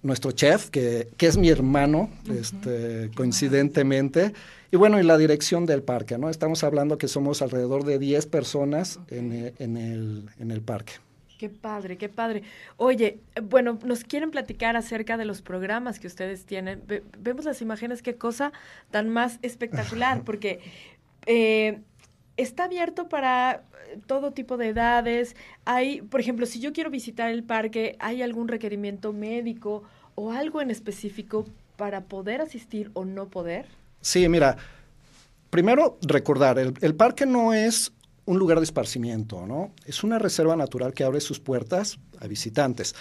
nuestro 0.03 0.33
chef, 0.33 0.69
que, 0.69 1.09
que 1.17 1.27
es 1.27 1.39
mi 1.39 1.49
hermano, 1.49 2.11
este, 2.31 3.11
coincidentemente, 3.17 4.35
y 4.71 4.77
bueno, 4.77 5.01
y 5.01 5.03
la 5.03 5.17
dirección 5.17 5.65
del 5.65 5.83
parque, 5.83 6.19
¿no? 6.19 6.29
Estamos 6.29 6.63
hablando 6.63 6.99
que 6.99 7.09
somos 7.09 7.41
alrededor 7.41 7.85
de 7.85 7.99
10 7.99 8.27
personas 8.27 9.01
en, 9.09 9.33
e, 9.33 9.55
en, 9.59 9.77
el, 9.79 10.29
en 10.39 10.51
el 10.51 10.61
parque. 10.61 10.93
Qué 11.39 11.49
padre, 11.49 11.97
qué 11.97 12.09
padre. 12.09 12.43
Oye, 12.77 13.19
bueno, 13.43 13.79
nos 13.85 14.05
quieren 14.05 14.31
platicar 14.31 14.77
acerca 14.77 15.17
de 15.17 15.25
los 15.25 15.43
programas 15.43 15.99
que 15.99 16.07
ustedes 16.07 16.45
tienen. 16.45 16.83
vemos 17.19 17.45
las 17.45 17.63
imágenes, 17.63 18.03
qué 18.03 18.17
cosa 18.17 18.53
tan 18.91 19.09
más 19.09 19.39
espectacular, 19.43 20.23
porque 20.27 20.61
eh, 21.27 21.81
está 22.37 22.65
abierto 22.65 23.09
para 23.09 23.53
eh, 23.55 23.74
todo 24.07 24.33
tipo 24.33 24.57
de 24.57 24.69
edades. 24.69 25.37
Hay, 25.65 26.03
por 26.03 26.21
ejemplo, 26.21 26.47
si 26.47 26.61
yo 26.61 26.73
quiero 26.73 26.91
visitar 26.91 27.31
el 27.31 27.45
parque, 27.45 27.97
¿hay 27.99 28.23
algún 28.23 28.49
requerimiento 28.49 29.13
médico 29.13 29.83
o 30.15 30.33
algo 30.33 30.61
en 30.61 30.71
específico 30.71 31.45
para 31.77 32.05
poder 32.05 32.41
asistir 32.41 32.91
o 32.95 33.05
no 33.05 33.29
poder? 33.29 33.67
Sí, 34.01 34.29
mira, 34.29 34.57
primero 35.51 35.99
recordar, 36.03 36.59
el, 36.59 36.95
parque 36.95 37.27
no 37.27 37.53
es 37.55 37.93
un 38.27 38.39
lugar 38.39 38.59
de 38.59 38.65
esparcimiento, 38.65 39.47
¿no? 39.47 39.73
Es 39.87 40.05
una 40.05 40.19
reserva 40.19 40.57
natural 40.57 40.95
que 40.95 41.05
abre 41.05 41.21
sus 41.21 41.41
puertas 41.41 41.99
a 42.21 42.27
visitantes. 42.27 42.95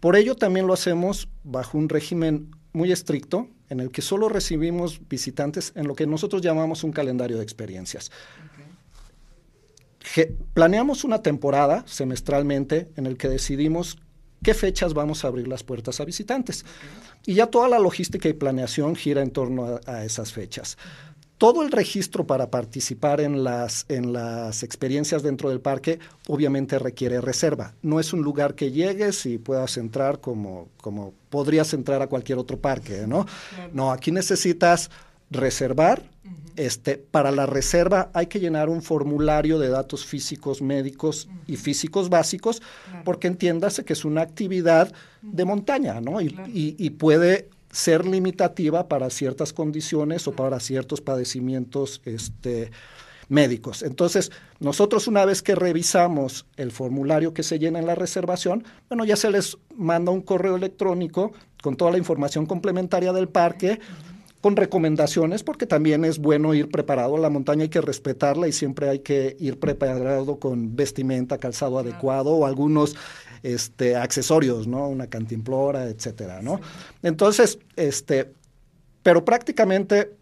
Por 0.00 0.16
ello 0.16 0.34
también 0.34 0.66
lo 0.66 0.72
hacemos 0.72 1.28
bajo 1.44 1.78
un 1.78 1.88
régimen 1.88 2.50
muy 2.72 2.92
estricto 2.92 3.48
en 3.70 3.80
el 3.80 3.90
que 3.90 4.02
solo 4.02 4.28
recibimos 4.28 5.00
visitantes 5.08 5.72
en 5.74 5.88
lo 5.88 5.94
que 5.94 6.06
nosotros 6.06 6.42
llamamos 6.42 6.84
un 6.84 6.92
calendario 6.92 7.38
de 7.38 7.42
experiencias 7.42 8.10
planeamos 10.54 11.04
una 11.04 11.22
temporada 11.22 11.84
semestralmente 11.86 12.88
en 12.96 13.06
el 13.06 13.16
que 13.16 13.28
decidimos 13.28 13.98
qué 14.42 14.54
fechas 14.54 14.94
vamos 14.94 15.24
a 15.24 15.28
abrir 15.28 15.48
las 15.48 15.64
puertas 15.64 16.00
a 16.00 16.04
visitantes. 16.04 16.64
Y 17.26 17.34
ya 17.34 17.48
toda 17.48 17.68
la 17.68 17.78
logística 17.78 18.28
y 18.28 18.32
planeación 18.32 18.94
gira 18.94 19.22
en 19.22 19.30
torno 19.30 19.80
a, 19.86 20.04
esas 20.04 20.32
fechas. 20.32 20.78
Todo 21.38 21.62
el 21.62 21.70
registro 21.70 22.26
para 22.26 22.50
participar 22.50 23.20
en 23.20 23.44
las, 23.44 23.84
en 23.88 24.14
las 24.14 24.62
experiencias 24.62 25.22
dentro 25.22 25.50
del 25.50 25.60
parque 25.60 25.98
obviamente 26.28 26.78
requiere 26.78 27.20
reserva. 27.20 27.74
No 27.82 28.00
es 28.00 28.14
un 28.14 28.22
lugar 28.22 28.54
que 28.54 28.70
llegues 28.70 29.26
y 29.26 29.36
puedas 29.36 29.76
entrar 29.76 30.20
como, 30.20 30.68
como 30.78 31.12
podrías 31.28 31.74
entrar 31.74 32.00
a 32.00 32.06
cualquier 32.06 32.38
otro 32.38 32.58
parque, 32.58 33.06
¿no? 33.06 33.26
No, 33.74 33.92
aquí 33.92 34.12
necesitas 34.12 34.90
reservar. 35.30 36.02
Este, 36.56 36.96
para 36.96 37.30
la 37.32 37.44
reserva 37.44 38.10
hay 38.14 38.28
que 38.28 38.40
llenar 38.40 38.70
un 38.70 38.80
formulario 38.80 39.58
de 39.58 39.68
datos 39.68 40.06
físicos, 40.06 40.62
médicos 40.62 41.28
y 41.46 41.56
físicos 41.56 42.08
básicos, 42.08 42.62
porque 43.04 43.26
entiéndase 43.26 43.84
que 43.84 43.92
es 43.92 44.06
una 44.06 44.22
actividad 44.22 44.90
de 45.20 45.44
montaña, 45.44 46.00
¿no? 46.00 46.20
Y, 46.20 46.90
puede 46.98 47.50
ser 47.70 48.06
limitativa 48.06 48.88
para 48.88 49.10
ciertas 49.10 49.52
condiciones 49.52 50.26
o 50.26 50.32
para 50.32 50.58
ciertos 50.60 51.02
padecimientos 51.02 52.00
este, 52.06 52.70
médicos. 53.28 53.82
Entonces, 53.82 54.32
nosotros 54.58 55.08
una 55.08 55.26
vez 55.26 55.42
que 55.42 55.54
revisamos 55.54 56.46
el 56.56 56.72
formulario 56.72 57.34
que 57.34 57.42
se 57.42 57.58
llena 57.58 57.80
en 57.80 57.86
la 57.86 57.94
reservación, 57.94 58.64
bueno, 58.88 59.04
ya 59.04 59.16
se 59.16 59.30
les 59.30 59.58
manda 59.74 60.10
un 60.10 60.22
correo 60.22 60.56
electrónico 60.56 61.32
con 61.62 61.76
toda 61.76 61.90
la 61.90 61.98
información 61.98 62.46
complementaria 62.46 63.12
del 63.12 63.28
parque 63.28 63.78
con 64.46 64.54
recomendaciones, 64.54 65.42
porque 65.42 65.66
también 65.66 66.04
es 66.04 66.20
bueno 66.20 66.54
ir 66.54 66.68
preparado. 66.68 67.16
La 67.16 67.30
montaña 67.30 67.64
hay 67.64 67.68
que 67.68 67.80
respetarla 67.80 68.46
y 68.46 68.52
siempre 68.52 68.88
hay 68.88 69.00
que 69.00 69.36
ir 69.40 69.58
preparado 69.58 70.38
con 70.38 70.76
vestimenta, 70.76 71.38
calzado 71.38 71.80
adecuado 71.80 72.30
o 72.30 72.46
algunos 72.46 72.94
este, 73.42 73.96
accesorios, 73.96 74.68
¿no? 74.68 74.86
Una 74.86 75.08
cantimplora, 75.08 75.86
etcétera, 75.88 76.42
¿no? 76.42 76.60
Entonces, 77.02 77.58
este, 77.74 78.34
pero 79.02 79.24
prácticamente 79.24 80.12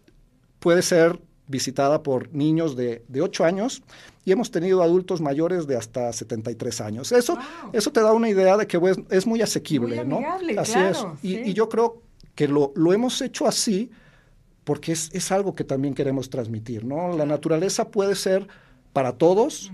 puede 0.57 0.81
ser 0.81 1.21
visitada 1.45 2.01
por 2.01 2.33
niños 2.33 2.75
de, 2.75 3.03
de 3.07 3.21
8 3.21 3.45
años 3.45 3.83
y 4.23 4.31
hemos 4.31 4.49
tenido 4.49 4.81
adultos 4.81 5.21
mayores 5.21 5.67
de 5.67 5.75
hasta 5.75 6.11
73 6.11 6.81
años. 6.81 7.11
Eso, 7.11 7.37
eso 7.73 7.91
te 7.91 8.01
da 8.01 8.11
una 8.11 8.27
idea 8.27 8.57
de 8.57 8.65
que 8.65 8.81
es 9.11 9.27
muy 9.27 9.43
asequible, 9.43 10.03
¿no? 10.03 10.21
Así 10.57 10.79
es. 10.79 11.05
Y, 11.21 11.51
y, 11.51 11.53
yo 11.53 11.69
creo 11.69 12.01
que 12.33 12.47
lo, 12.47 12.73
lo 12.75 12.91
hemos 12.91 13.21
hecho 13.21 13.45
así 13.45 13.91
porque 14.65 14.91
es, 14.91 15.31
algo 15.31 15.55
que 15.55 15.63
también 15.63 15.93
queremos 15.93 16.29
transmitir, 16.29 16.83
¿no? 16.83 17.15
La 17.15 17.25
naturaleza 17.25 17.89
puede 17.89 18.15
ser 18.15 18.47
para 18.91 19.13
todos 19.13 19.71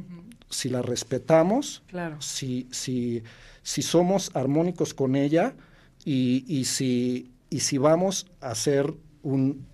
si 0.49 0.69
la 0.69 0.81
respetamos, 0.81 1.81
si, 2.19 2.67
si, 2.71 3.23
si 3.63 3.81
somos 3.81 4.31
armónicos 4.35 4.93
con 4.93 5.15
ella 5.15 5.55
y, 6.03 6.65
si, 6.65 7.31
y 7.49 7.61
si 7.61 7.77
vamos 7.77 8.27
a 8.41 8.51
hacer 8.51 8.93
un, 9.23 9.65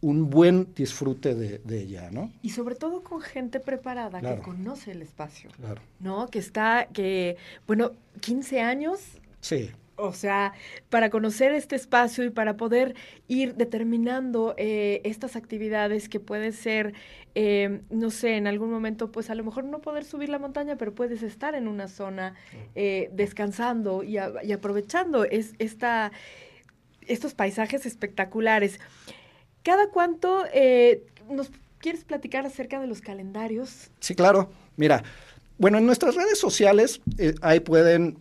buen 0.00 0.72
disfrute 0.74 1.34
de, 1.34 1.78
ella, 1.78 2.10
¿no? 2.10 2.32
Y 2.40 2.50
sobre 2.50 2.76
todo 2.76 3.02
con 3.02 3.20
gente 3.20 3.60
preparada 3.60 4.22
que 4.22 4.40
conoce 4.42 4.92
el 4.92 5.02
espacio, 5.02 5.50
¿no? 6.00 6.28
Que 6.28 6.38
está, 6.38 6.86
que, 6.86 7.36
bueno, 7.66 7.92
15 8.20 8.62
años. 8.62 9.00
Sí. 9.40 9.70
O 9.96 10.12
sea, 10.12 10.52
para 10.90 11.10
conocer 11.10 11.52
este 11.52 11.74
espacio 11.74 12.24
y 12.24 12.30
para 12.30 12.56
poder 12.56 12.94
ir 13.28 13.54
determinando 13.54 14.54
eh, 14.58 15.00
estas 15.04 15.36
actividades 15.36 16.08
que 16.08 16.20
puede 16.20 16.52
ser, 16.52 16.92
eh, 17.34 17.80
no 17.90 18.10
sé, 18.10 18.36
en 18.36 18.46
algún 18.46 18.70
momento, 18.70 19.10
pues 19.10 19.30
a 19.30 19.34
lo 19.34 19.42
mejor 19.42 19.64
no 19.64 19.80
poder 19.80 20.04
subir 20.04 20.28
la 20.28 20.38
montaña, 20.38 20.76
pero 20.76 20.94
puedes 20.94 21.22
estar 21.22 21.54
en 21.54 21.66
una 21.66 21.88
zona 21.88 22.34
eh, 22.74 23.10
descansando 23.12 24.02
y, 24.02 24.18
aprovechando 24.18 25.24
es, 25.24 25.54
esta, 25.58 26.12
estos 27.06 27.34
paisajes 27.34 27.86
espectaculares. 27.86 28.80
¿Cada 29.62 29.88
cuánto 29.88 30.44
nos 31.28 31.50
quieres 31.78 32.04
platicar 32.04 32.46
acerca 32.46 32.80
de 32.80 32.86
los 32.86 33.00
calendarios? 33.00 33.90
Sí, 34.00 34.14
claro. 34.14 34.50
Mira, 34.76 35.02
bueno, 35.58 35.78
en 35.78 35.86
nuestras 35.86 36.14
redes 36.14 36.38
sociales 36.38 37.00
eh, 37.18 37.34
ahí 37.40 37.60
pueden 37.60 38.18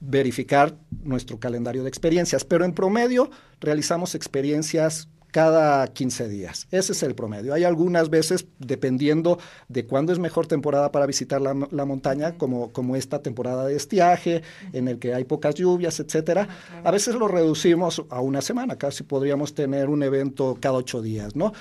verificar 0.00 0.76
nuestro 1.02 1.38
calendario 1.38 1.82
de 1.82 1.88
experiencias, 1.88 2.44
pero 2.44 2.64
en 2.64 2.72
promedio 2.72 3.30
realizamos 3.60 4.14
experiencias 4.14 5.08
cada 5.36 5.86
15 5.88 6.28
días. 6.28 6.66
Ese 6.70 6.92
es 6.92 7.02
el 7.02 7.14
promedio. 7.14 7.52
Hay 7.52 7.62
algunas 7.62 8.08
veces, 8.08 8.46
dependiendo 8.58 9.38
de 9.68 9.84
cuándo 9.84 10.14
es 10.14 10.18
mejor 10.18 10.46
temporada 10.46 10.90
para 10.90 11.04
visitar 11.04 11.42
la, 11.42 11.84
montaña, 11.84 12.38
como, 12.38 12.72
como 12.72 12.96
esta 12.96 13.20
temporada 13.20 13.66
de 13.66 13.76
estiaje, 13.76 14.42
en 14.72 14.88
el 14.88 14.98
que 14.98 15.12
hay 15.12 15.24
pocas 15.24 15.54
lluvias, 15.54 16.00
etcétera. 16.00 16.48
A 16.82 16.90
veces 16.90 17.16
lo 17.16 17.28
reducimos 17.28 18.02
a 18.08 18.22
una 18.22 18.40
semana, 18.40 18.76
casi 18.76 19.02
podríamos 19.02 19.54
tener 19.54 19.90
un 19.90 20.02
evento 20.02 20.56
cada 20.58 20.76
ocho 20.76 21.02
días, 21.02 21.36
¿no? 21.36 21.52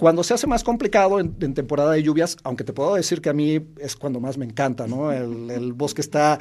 Cuando 0.00 0.24
se 0.24 0.34
hace 0.34 0.48
más 0.48 0.64
complicado 0.64 1.20
en, 1.20 1.54
temporada 1.54 1.92
de 1.92 2.02
lluvias, 2.02 2.36
aunque 2.42 2.64
te 2.64 2.72
puedo 2.72 2.96
decir 2.96 3.20
que 3.20 3.28
a 3.28 3.32
mí 3.32 3.64
es 3.78 3.94
cuando 3.94 4.18
más 4.18 4.38
me 4.38 4.46
encanta, 4.46 4.88
¿no? 4.88 5.12
El, 5.12 5.50
el 5.50 5.72
bosque 5.72 6.00
está 6.00 6.40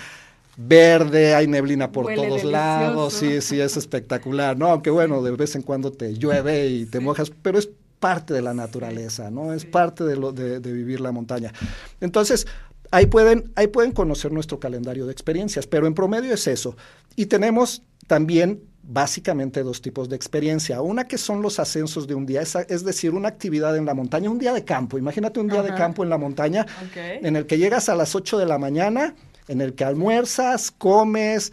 verde, 0.61 1.33
hay 1.35 1.47
neblina 1.47 1.89
por 1.91 2.13
todos 2.13 2.43
lados, 2.43 3.13
sí, 3.13 3.39
sí, 3.41 3.61
es 3.61 3.77
espectacular, 3.77 4.57
¿no? 4.57 4.67
Aunque 4.67 4.89
bueno, 4.89 5.23
de 5.23 5.31
vez 5.31 5.55
en 5.55 5.61
cuando 5.61 5.91
te 5.91 6.13
llueve 6.13 6.67
y 6.67 6.85
te 6.85 6.99
mojas, 6.99 7.31
pero 7.41 7.57
es 7.57 7.69
parte 7.99 8.33
de 8.33 8.41
la 8.41 8.53
naturaleza, 8.53 9.31
¿no? 9.31 9.53
Es 9.53 9.65
parte 9.65 10.03
de, 10.03 10.17
lo, 10.17 10.33
de, 10.33 10.59
vivir 10.59 10.99
la 10.99 11.13
montaña. 11.13 11.53
Entonces, 12.01 12.45
ahí 12.91 13.05
pueden, 13.05 13.51
ahí 13.55 13.67
pueden 13.67 13.93
conocer 13.93 14.33
nuestro 14.33 14.59
calendario 14.59 15.05
de 15.05 15.13
experiencias, 15.13 15.65
pero 15.65 15.87
en 15.87 15.93
promedio 15.93 16.33
es 16.33 16.45
eso. 16.47 16.75
Y 17.15 17.27
tenemos 17.27 17.83
también 18.07 18.61
básicamente 18.83 19.63
dos 19.63 19.81
tipos 19.81 20.09
de 20.09 20.17
experiencia. 20.17 20.81
Una 20.81 21.07
que 21.07 21.17
son 21.17 21.41
los 21.41 21.59
ascensos 21.59 22.05
de 22.07 22.15
un 22.15 22.25
día, 22.25 22.41
es, 22.41 22.83
decir, 22.83 23.11
una 23.11 23.29
actividad 23.29 23.77
en 23.77 23.85
la 23.85 23.93
montaña, 23.93 24.29
un 24.29 24.39
día 24.39 24.53
de 24.53 24.65
campo. 24.65 24.97
Imagínate 24.97 25.39
un 25.39 25.47
día 25.47 25.61
de 25.61 25.73
campo 25.73 26.03
en 26.03 26.09
la 26.09 26.17
montaña 26.17 26.65
en 26.95 27.35
el 27.35 27.45
que 27.45 27.57
llegas 27.57 27.87
a 27.87 27.95
las 27.95 28.15
8 28.15 28.39
de 28.39 28.45
la 28.45 28.57
mañana 28.57 29.15
en 29.49 29.61
el 29.61 29.73
que 29.73 29.83
almuerzas, 29.83 30.71
comes, 30.71 31.51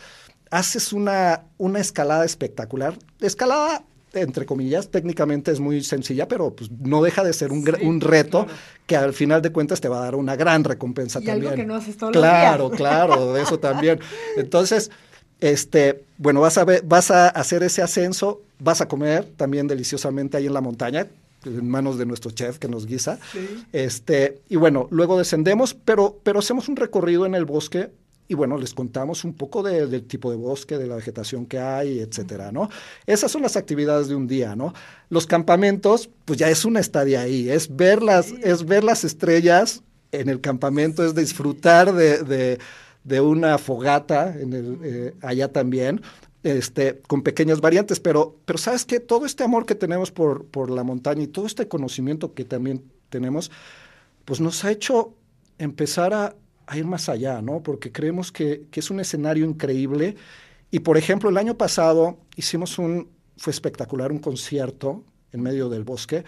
haces 0.50 0.92
una, 0.92 1.42
una 1.58 1.80
escalada 1.80 2.24
espectacular. 2.24 2.96
Escalada, 3.20 3.82
entre 4.12 4.46
comillas, 4.46 4.90
técnicamente 4.90 5.50
es 5.50 5.60
muy 5.60 5.82
sencilla, 5.82 6.28
pero 6.28 6.54
pues, 6.54 6.70
no 6.70 7.02
deja 7.02 7.24
de 7.24 7.32
ser 7.32 7.52
un, 7.52 7.64
un 7.82 8.00
reto 8.00 8.46
que 8.86 8.96
al 8.96 9.14
final 9.14 9.42
de 9.42 9.50
cuentas 9.50 9.80
te 9.80 9.88
va 9.88 9.98
a 9.98 10.04
dar 10.04 10.14
una 10.14 10.36
gran 10.36 10.62
recompensa 10.62 11.20
y 11.20 11.24
también. 11.24 11.52
Algo 11.52 11.62
que 11.62 11.66
no 11.66 11.74
haces 11.74 11.96
todos 11.96 12.12
claro, 12.12 12.68
los 12.68 12.72
días. 12.72 12.78
claro, 12.78 13.32
de 13.34 13.42
eso 13.42 13.58
también. 13.58 13.98
Entonces, 14.36 14.90
este, 15.40 16.04
bueno, 16.18 16.42
vas 16.42 16.58
a, 16.58 16.64
ver, 16.64 16.82
vas 16.84 17.10
a 17.10 17.28
hacer 17.28 17.62
ese 17.62 17.82
ascenso, 17.82 18.42
vas 18.58 18.82
a 18.82 18.88
comer 18.88 19.24
también 19.36 19.66
deliciosamente 19.66 20.36
ahí 20.36 20.46
en 20.46 20.54
la 20.54 20.60
montaña, 20.60 21.06
en 21.46 21.68
manos 21.68 21.98
de 21.98 22.06
nuestro 22.06 22.30
chef 22.30 22.58
que 22.58 22.68
nos 22.68 22.86
guisa. 22.86 23.18
Este, 23.72 24.42
y 24.48 24.56
bueno, 24.56 24.88
luego 24.90 25.18
descendemos, 25.18 25.74
pero, 25.74 26.18
pero 26.22 26.40
hacemos 26.40 26.68
un 26.68 26.76
recorrido 26.76 27.26
en 27.26 27.34
el 27.34 27.44
bosque 27.44 27.90
y 28.28 28.34
bueno, 28.34 28.56
les 28.58 28.74
contamos 28.74 29.24
un 29.24 29.34
poco 29.34 29.62
del 29.62 30.04
tipo 30.04 30.30
de 30.30 30.36
bosque, 30.36 30.78
de 30.78 30.86
la 30.86 30.96
vegetación 30.96 31.46
que 31.46 31.58
hay, 31.58 32.00
etcétera, 32.00 32.50
¿no? 32.50 32.68
Esas 33.06 33.30
son 33.30 33.42
las 33.42 33.56
actividades 33.56 34.08
de 34.08 34.16
un 34.16 34.26
día, 34.26 34.56
¿no? 34.56 34.74
Los 35.10 35.26
campamentos, 35.26 36.10
pues 36.24 36.38
ya 36.38 36.50
es 36.50 36.64
una 36.64 36.80
estadía 36.80 37.20
ahí, 37.20 37.48
es 37.48 37.74
ver 37.74 38.02
las, 38.02 38.32
es 38.42 38.64
ver 38.64 38.82
las 38.82 39.04
estrellas 39.04 39.82
en 40.12 40.28
el 40.28 40.40
campamento, 40.40 41.04
es 41.04 41.14
disfrutar 41.14 41.92
de, 41.94 42.58
una 43.20 43.58
fogata 43.58 44.34
en 44.38 44.52
el, 44.52 44.78
eh, 44.82 45.14
allá 45.22 45.52
también, 45.52 46.00
este, 46.46 47.00
con 47.08 47.22
pequeñas 47.22 47.60
variantes, 47.60 47.98
pero, 47.98 48.36
pero 48.44 48.56
sabes 48.56 48.84
que 48.84 49.00
todo 49.00 49.26
este 49.26 49.42
amor 49.42 49.66
que 49.66 49.74
tenemos 49.74 50.12
por, 50.12 50.46
por 50.46 50.70
la 50.70 50.84
montaña 50.84 51.24
y 51.24 51.26
todo 51.26 51.44
este 51.44 51.66
conocimiento 51.66 52.34
que 52.34 52.44
también 52.44 52.84
tenemos, 53.08 53.50
pues 54.24 54.40
nos 54.40 54.64
ha 54.64 54.70
hecho 54.70 55.14
empezar 55.58 56.14
a, 56.14 56.36
ir 56.72 56.84
más 56.84 57.08
allá, 57.08 57.42
¿no? 57.42 57.64
Porque 57.64 57.90
creemos 57.90 58.30
que, 58.30 58.66
es 58.72 58.90
un 58.90 59.00
escenario 59.00 59.44
increíble. 59.44 60.14
Y 60.70 60.80
por 60.80 60.96
ejemplo, 60.96 61.30
el 61.30 61.36
año 61.36 61.56
pasado 61.56 62.18
hicimos 62.36 62.78
un, 62.78 63.08
fue 63.36 63.52
espectacular, 63.52 64.12
un 64.12 64.18
concierto 64.18 65.02
en 65.32 65.42
medio 65.42 65.68
del 65.68 65.82
bosque. 65.82 66.25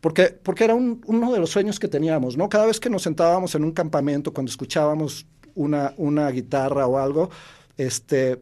Porque, 0.00 0.28
porque 0.42 0.64
era 0.64 0.74
uno 0.74 1.32
de 1.32 1.38
los 1.38 1.50
sueños 1.50 1.78
que 1.78 1.88
teníamos, 1.88 2.38
¿no? 2.38 2.48
Cada 2.48 2.64
vez 2.64 2.80
que 2.80 2.88
nos 2.88 3.02
sentábamos 3.02 3.54
en 3.54 3.64
un 3.64 3.72
campamento, 3.72 4.32
cuando 4.32 4.48
escuchábamos 4.48 5.26
una, 5.54 5.92
una 5.98 6.30
guitarra 6.30 6.86
o 6.86 6.96
algo, 6.96 7.28
este, 7.76 8.40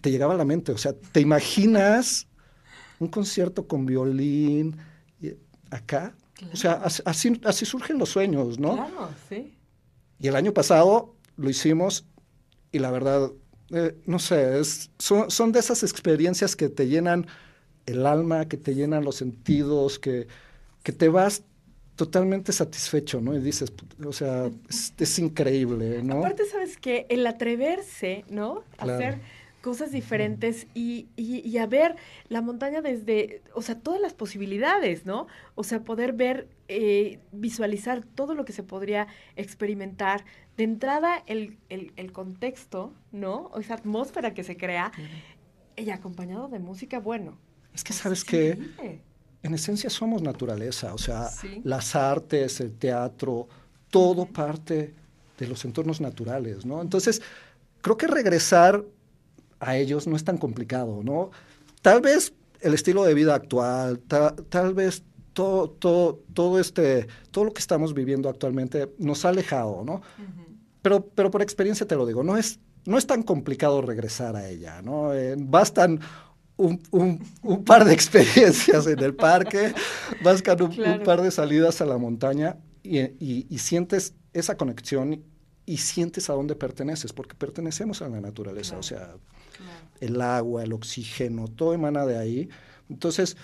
te 0.00 0.10
llegaba 0.10 0.34
a 0.34 0.36
la 0.36 0.44
mente. 0.44 0.72
O 0.72 0.78
sea, 0.78 0.92
¿te 0.94 1.20
imaginas 1.20 2.26
un 2.98 3.08
concierto 3.08 3.66
con 3.66 3.86
violín 3.86 4.76
acá? 5.70 6.14
O 6.52 6.56
sea, 6.56 6.82
así, 7.04 7.40
así 7.44 7.64
surgen 7.64 7.98
los 7.98 8.10
sueños, 8.10 8.58
¿no? 8.58 8.74
Claro, 8.74 9.10
sí. 9.28 9.54
Y 10.18 10.28
el 10.28 10.36
año 10.36 10.52
pasado 10.52 11.14
lo 11.36 11.48
hicimos 11.48 12.06
y 12.72 12.78
la 12.78 12.90
verdad, 12.90 13.30
eh, 13.70 13.96
no 14.06 14.18
sé, 14.18 14.60
es, 14.60 14.90
son, 14.98 15.30
son, 15.30 15.52
de 15.52 15.60
esas 15.60 15.82
experiencias 15.82 16.56
que 16.56 16.68
te 16.68 16.88
llenan 16.88 17.26
el 17.86 18.06
alma, 18.06 18.48
que 18.48 18.56
te 18.56 18.74
llenan 18.74 19.04
los 19.04 19.16
sentidos, 19.16 19.98
que, 19.98 20.26
que 20.82 20.92
te 20.92 21.08
vas 21.08 21.42
totalmente 21.96 22.52
satisfecho, 22.52 23.20
¿no? 23.20 23.34
Y 23.34 23.40
dices, 23.40 23.72
o 24.04 24.12
sea, 24.12 24.50
es, 24.98 25.18
increíble, 25.18 26.02
¿no? 26.02 26.18
Aparte, 26.18 26.44
¿sabes 26.44 26.76
qué? 26.76 27.06
El 27.08 27.26
atreverse, 27.26 28.24
¿no? 28.28 28.64
Hacer 28.76 29.20
cosas 29.66 29.90
diferentes 29.90 30.68
y, 30.74 31.08
y, 31.16 31.58
a 31.58 31.66
ver 31.66 31.96
la 32.28 32.40
montaña 32.40 32.82
desde, 32.82 33.42
o 33.52 33.62
sea, 33.62 33.76
todas 33.76 34.00
las 34.00 34.14
posibilidades, 34.14 35.06
¿no? 35.06 35.26
O 35.56 35.64
sea, 35.64 35.82
poder 35.82 36.12
ver, 36.12 36.46
eh, 36.68 37.18
visualizar 37.32 38.04
todo 38.04 38.34
lo 38.34 38.44
que 38.44 38.52
se 38.52 38.62
podría 38.62 39.08
experimentar. 39.34 40.24
De 40.56 40.62
entrada, 40.62 41.20
el, 41.26 41.58
el, 41.68 42.12
contexto, 42.12 42.92
¿no? 43.10 43.50
O 43.52 43.58
esa 43.58 43.74
atmósfera 43.74 44.34
que 44.34 44.44
se 44.44 44.56
crea, 44.56 44.92
y 45.76 45.90
acompañado 45.90 46.46
de 46.46 46.60
música, 46.60 47.00
bueno. 47.00 47.36
Es 47.74 47.82
que, 47.82 47.92
¿sabes 47.92 48.22
qué? 48.22 48.56
En 49.42 49.52
esencia 49.52 49.90
somos 49.90 50.22
naturaleza, 50.22 50.94
o 50.94 50.98
sea, 50.98 51.28
las 51.64 51.96
artes, 51.96 52.60
el 52.60 52.72
teatro, 52.78 53.48
todo 53.90 54.26
parte 54.26 54.94
de 55.36 55.48
los 55.48 55.64
entornos 55.64 56.00
naturales, 56.00 56.64
¿no? 56.64 56.80
Entonces, 56.80 57.20
creo 57.80 57.96
que 57.96 58.06
regresar 58.06 58.84
a 59.60 59.76
ellos 59.76 60.06
no 60.06 60.16
es 60.16 60.24
tan 60.24 60.38
complicado, 60.38 61.02
¿no? 61.02 61.30
Tal 61.82 62.00
vez 62.00 62.32
el 62.60 62.74
estilo 62.74 63.04
de 63.04 63.14
vida 63.14 63.34
actual, 63.34 64.00
tal 64.00 64.74
vez 64.74 65.04
todo, 65.32 65.68
todo, 65.68 66.22
todo, 66.32 66.58
este, 66.58 67.06
todo 67.30 67.44
lo 67.44 67.52
que 67.52 67.60
estamos 67.60 67.92
viviendo 67.92 68.28
actualmente 68.28 68.90
nos 68.98 69.24
ha 69.24 69.28
alejado, 69.28 69.84
¿no? 69.84 70.00
pero, 70.86 71.04
pero 71.04 71.32
por 71.32 71.42
experiencia 71.42 71.84
te 71.84 71.96
lo 71.96 72.06
digo, 72.06 72.22
no 72.22 72.36
es, 72.36 72.60
no 72.84 72.96
es 72.96 73.08
tan 73.08 73.24
complicado 73.24 73.82
regresar 73.82 74.36
a 74.36 74.48
ella, 74.48 74.82
¿no? 74.82 75.12
Eh, 75.12 75.34
bastan 75.36 75.98
un, 76.56 76.80
un, 77.42 77.64
par 77.64 77.84
de 77.84 77.92
experiencias 77.98 78.86
en 78.86 79.00
el 79.00 79.16
parque, 79.16 79.74
bastan 80.22 80.62
un, 80.62 81.02
par 81.04 81.22
de 81.22 81.32
salidas 81.32 81.80
a 81.80 81.86
la 81.86 81.98
montaña 81.98 82.58
y, 82.84 83.00
y, 83.00 83.46
y 83.50 83.58
sientes 83.58 84.14
esa 84.32 84.56
conexión 84.56 85.24
y 85.66 85.78
sientes 85.78 86.30
a 86.30 86.32
dónde 86.32 86.54
perteneces, 86.54 87.12
porque 87.12 87.34
pertenecemos 87.34 88.00
a 88.00 88.08
la 88.08 88.20
naturaleza, 88.20 88.78
o 88.78 88.82
sea, 88.82 89.16
el 90.00 90.20
agua, 90.20 90.62
el 90.62 90.72
oxígeno, 90.72 91.48
todo 91.48 91.74
emana 91.74 92.06
de 92.06 92.16
ahí. 92.16 92.48
Entonces, 92.88 93.36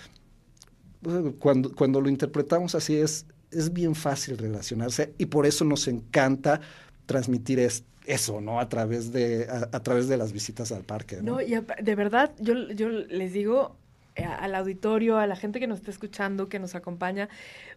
cuando, 1.39 1.75
cuando 1.75 1.99
lo 1.99 2.09
interpretamos 2.09 2.75
así 2.75 2.95
es, 2.95 3.25
es 3.51 3.73
bien 3.73 3.93
fácil 3.93 4.37
relacionarse 4.37 5.13
y 5.17 5.27
por 5.27 5.45
eso 5.45 5.65
nos 5.65 5.87
encanta 5.87 6.61
transmitir 7.05 7.59
eso, 8.05 8.41
¿no? 8.41 8.59
A 8.59 8.69
través 8.69 9.11
de, 9.11 9.47
a, 9.49 9.79
través 9.81 10.07
de 10.07 10.17
las 10.17 10.31
visitas 10.31 10.71
al 10.71 10.83
parque. 10.83 11.21
No, 11.21 11.41
y 11.41 11.53
de 11.81 11.95
verdad, 11.95 12.33
yo, 12.39 12.53
yo 12.71 12.89
les 12.89 13.33
digo 13.33 13.75
eh, 14.15 14.23
al 14.23 14.55
auditorio, 14.55 15.17
a 15.17 15.27
la 15.27 15.35
gente 15.35 15.59
que 15.59 15.67
nos 15.67 15.79
está 15.79 15.91
escuchando, 15.91 16.49
que 16.49 16.59
nos 16.59 16.75
acompaña, 16.75 17.29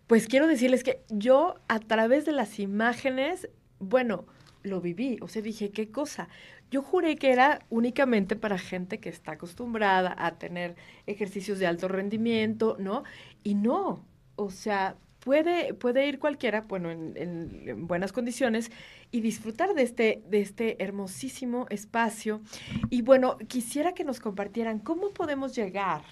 pues 0.07 0.27
quiero 0.27 0.47
decirles 0.47 0.85
que 0.85 1.01
yo 1.09 1.57
a 1.69 1.81
través 1.81 2.25
de 2.25 2.33
las 2.33 2.59
imágenes, 2.59 3.49
bueno, 3.79 4.25
lo 4.67 4.81
viví, 4.81 5.19
o 5.21 5.29
sea, 5.29 5.43
dije, 5.43 5.71
¿qué 5.71 5.91
cosa? 5.91 6.29
Yo 6.71 6.83
juré 6.83 7.17
que 7.17 7.31
era 7.31 7.61
únicamente 7.71 8.37
para 8.37 8.59
gente 8.59 8.99
que 8.99 9.09
está 9.09 9.33
acostumbrada 9.33 10.15
a 10.19 10.39
tener 10.39 10.77
ejercicios 11.07 11.59
de 11.59 11.67
alto 11.67 11.89
rendimiento, 11.89 12.77
¿no? 12.79 13.05
Y 13.43 13.55
no, 13.55 14.05
o 14.37 14.51
sea, 14.51 14.97
puede, 15.21 15.75
puede 15.75 16.07
ir 16.07 16.21
cualquiera, 16.21 16.61
bueno, 16.63 16.91
en, 16.91 17.87
buenas 17.89 18.13
condiciones 18.13 18.71
y 19.11 19.21
disfrutar 19.21 19.75
de 19.75 19.83
este, 19.83 20.23
de 20.29 20.41
este 20.41 20.83
hermosísimo 20.83 21.67
espacio. 21.69 22.41
Y 22.91 23.03
bueno, 23.03 23.37
quisiera 23.49 23.93
que 23.93 24.05
nos 24.05 24.21
compartieran 24.21 24.79
cómo 24.79 25.11
podemos 25.11 25.55
llegar 25.55 26.03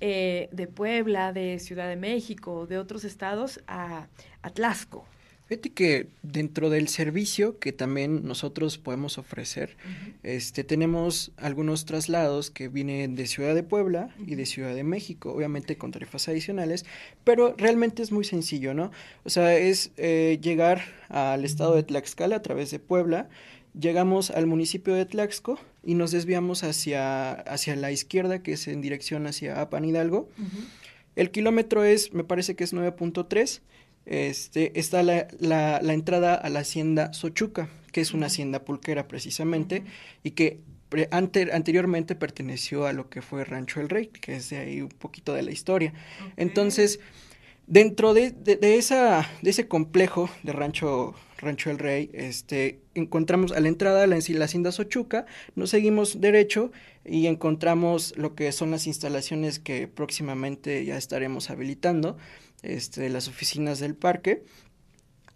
eh, 0.00 0.48
de 0.52 0.66
Puebla, 0.66 1.34
de 1.34 1.58
Ciudad 1.58 1.88
de 1.88 1.96
México, 1.96 2.66
de 2.66 2.78
otros 2.78 3.04
estados 3.04 3.60
a, 3.66 4.08
a 4.40 4.50
Tlaxco. 4.50 5.04
Fíjate 5.48 5.70
que 5.70 6.08
dentro 6.22 6.68
del 6.68 6.88
servicio 6.88 7.58
que 7.58 7.72
también 7.72 8.26
nosotros 8.26 8.76
podemos 8.76 9.16
ofrecer, 9.16 9.78
este, 10.22 10.62
tenemos 10.62 11.32
algunos 11.38 11.86
traslados 11.86 12.50
que 12.50 12.68
vienen 12.68 13.14
de 13.14 13.26
Ciudad 13.26 13.54
de 13.54 13.62
Puebla 13.62 14.10
y 14.26 14.34
de 14.34 14.44
Ciudad 14.44 14.74
de 14.74 14.84
México, 14.84 15.32
obviamente 15.32 15.78
con 15.78 15.90
tarifas 15.90 16.28
adicionales, 16.28 16.84
pero 17.24 17.54
realmente 17.56 18.02
es 18.02 18.12
muy 18.12 18.24
sencillo, 18.24 18.74
¿no? 18.74 18.90
O 19.24 19.30
sea, 19.30 19.56
es 19.56 19.90
eh, 19.96 20.38
llegar 20.42 20.82
al 21.08 21.46
estado 21.46 21.76
de 21.76 21.82
Tlaxcala 21.82 22.36
a 22.36 22.42
través 22.42 22.70
de 22.70 22.78
Puebla, 22.78 23.30
llegamos 23.72 24.30
al 24.30 24.46
municipio 24.46 24.92
de 24.92 25.06
Tlaxco 25.06 25.58
y 25.82 25.94
nos 25.94 26.10
desviamos 26.10 26.62
hacia, 26.62 27.32
hacia 27.32 27.74
la 27.74 27.90
izquierda, 27.90 28.42
que 28.42 28.52
es 28.52 28.68
en 28.68 28.82
dirección 28.82 29.26
hacia 29.26 29.62
Apan 29.62 29.86
Hidalgo. 29.86 30.28
El 31.16 31.30
kilómetro 31.30 31.84
es, 31.84 32.12
me 32.12 32.22
parece 32.22 32.54
que 32.54 32.64
es 32.64 32.74
9.3 32.74 33.62
este, 34.08 34.78
está 34.78 35.02
la, 35.02 35.28
la, 35.38 35.80
la, 35.82 35.92
entrada 35.92 36.34
a 36.34 36.48
la 36.48 36.60
hacienda 36.60 37.12
Sochuca, 37.12 37.68
que 37.92 38.00
es 38.00 38.14
una 38.14 38.26
hacienda 38.26 38.64
pulquera 38.64 39.06
precisamente, 39.06 39.84
y 40.22 40.30
que 40.30 40.60
anteriormente 41.10 42.14
perteneció 42.14 42.86
a 42.86 42.94
lo 42.94 43.10
que 43.10 43.20
fue 43.20 43.44
Rancho 43.44 43.80
El 43.80 43.90
Rey, 43.90 44.06
que 44.06 44.36
es 44.36 44.48
de 44.48 44.56
ahí 44.56 44.80
un 44.80 44.88
poquito 44.88 45.34
de 45.34 45.42
la 45.42 45.50
historia. 45.50 45.92
Entonces, 46.38 47.00
dentro 47.66 48.14
de, 48.14 48.30
de, 48.30 48.76
esa, 48.76 49.28
de 49.42 49.50
ese 49.50 49.68
complejo 49.68 50.30
de 50.42 50.52
Rancho, 50.52 51.14
Rancho 51.36 51.70
El 51.70 51.78
Rey, 51.78 52.10
este, 52.14 52.80
encontramos 52.94 53.52
a 53.52 53.60
la 53.60 53.68
entrada 53.68 54.06
la, 54.06 54.16
la 54.16 54.44
hacienda 54.46 54.72
Sochuca, 54.72 55.26
nos 55.54 55.68
seguimos 55.68 56.22
derecho 56.22 56.72
y 57.04 57.26
encontramos 57.26 58.14
lo 58.16 58.34
que 58.34 58.50
son 58.52 58.70
las 58.70 58.86
instalaciones 58.86 59.58
que 59.58 59.86
próximamente 59.86 60.82
ya 60.86 60.96
estaremos 60.96 61.50
habilitando 61.50 62.16
este, 62.62 63.08
las 63.08 63.28
oficinas 63.28 63.78
del 63.78 63.94
parque. 63.94 64.44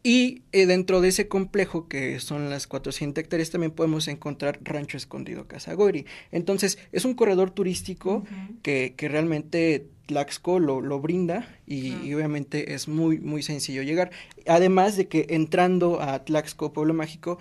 Y 0.04 0.42
eh, 0.50 0.66
dentro 0.66 1.00
de 1.00 1.08
ese 1.08 1.28
complejo, 1.28 1.86
que 1.86 2.18
son 2.18 2.50
las 2.50 2.66
400 2.66 3.22
hectáreas, 3.22 3.50
también 3.50 3.70
podemos 3.70 4.08
encontrar 4.08 4.58
Rancho 4.62 4.96
Escondido 4.96 5.46
Casagori. 5.46 6.06
Entonces, 6.32 6.78
es 6.90 7.04
un 7.04 7.14
corredor 7.14 7.52
turístico 7.52 8.24
que, 8.62 8.94
que, 8.96 9.08
realmente 9.08 9.86
Tlaxco 10.06 10.58
lo, 10.58 10.80
lo 10.80 11.00
brinda 11.00 11.56
y, 11.68 11.94
y, 12.04 12.14
obviamente 12.14 12.74
es 12.74 12.88
muy, 12.88 13.20
muy 13.20 13.44
sencillo 13.44 13.82
llegar. 13.82 14.10
Además 14.48 14.96
de 14.96 15.06
que 15.06 15.26
entrando 15.30 16.02
a 16.02 16.24
Tlaxco, 16.24 16.72
Pueblo 16.72 16.94
Mágico, 16.94 17.38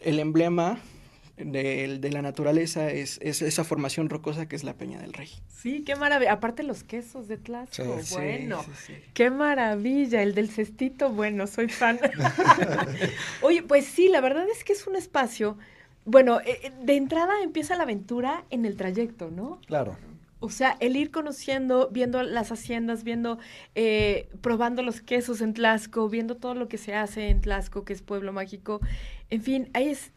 el 0.00 0.18
emblema 0.18 0.80
de, 1.44 1.98
de, 1.98 2.10
la 2.10 2.22
naturaleza 2.22 2.90
es, 2.90 3.18
es, 3.22 3.42
esa 3.42 3.64
formación 3.64 4.08
rocosa 4.08 4.48
que 4.48 4.56
es 4.56 4.64
la 4.64 4.74
Peña 4.74 5.00
del 5.00 5.12
Rey. 5.12 5.28
Sí, 5.48 5.82
qué 5.84 5.96
maravilla. 5.96 6.32
Aparte 6.32 6.62
los 6.62 6.84
quesos 6.84 7.28
de 7.28 7.36
Tlaxco, 7.36 8.00
sí, 8.02 8.14
bueno, 8.14 8.62
sí, 8.64 8.70
sí, 8.86 8.94
qué 9.14 9.30
maravilla. 9.30 10.22
El 10.22 10.34
del 10.34 10.50
cestito, 10.50 11.10
bueno, 11.10 11.46
soy 11.46 11.68
fan. 11.68 11.98
Oye, 13.42 13.62
pues 13.62 13.86
sí, 13.86 14.08
la 14.08 14.20
verdad 14.20 14.46
es 14.50 14.64
que 14.64 14.72
es 14.72 14.86
un 14.86 14.96
espacio, 14.96 15.56
bueno, 16.08 16.40
eh, 16.40 16.58
eh, 16.62 16.72
de 16.84 16.96
entrada 16.96 17.34
empieza 17.42 17.76
la 17.76 17.82
aventura 17.82 18.44
en 18.48 18.64
el 18.64 18.76
trayecto, 18.76 19.30
¿no? 19.30 19.60
Claro. 19.66 19.98
O 20.40 20.48
sea, 20.48 20.78
el 20.80 20.96
ir 20.96 21.10
conociendo, 21.10 21.90
viendo 21.92 22.22
las 22.22 22.50
haciendas, 22.50 23.04
viendo, 23.04 23.38
eh, 23.74 24.26
probando 24.40 24.82
los 24.82 25.02
quesos 25.02 25.42
en 25.42 25.52
Tlaxco, 25.52 26.08
viendo 26.08 26.36
todo 26.36 26.54
lo 26.54 26.66
que 26.66 26.78
se 26.78 26.94
hace 26.94 27.28
en 27.28 27.42
Tlaxco, 27.42 27.84
que 27.84 27.92
es 27.92 28.00
pueblo 28.00 28.32
mágico. 28.32 28.80
En 29.28 29.42
fin, 29.42 29.68
ahí 29.74 29.88
es 29.88 30.12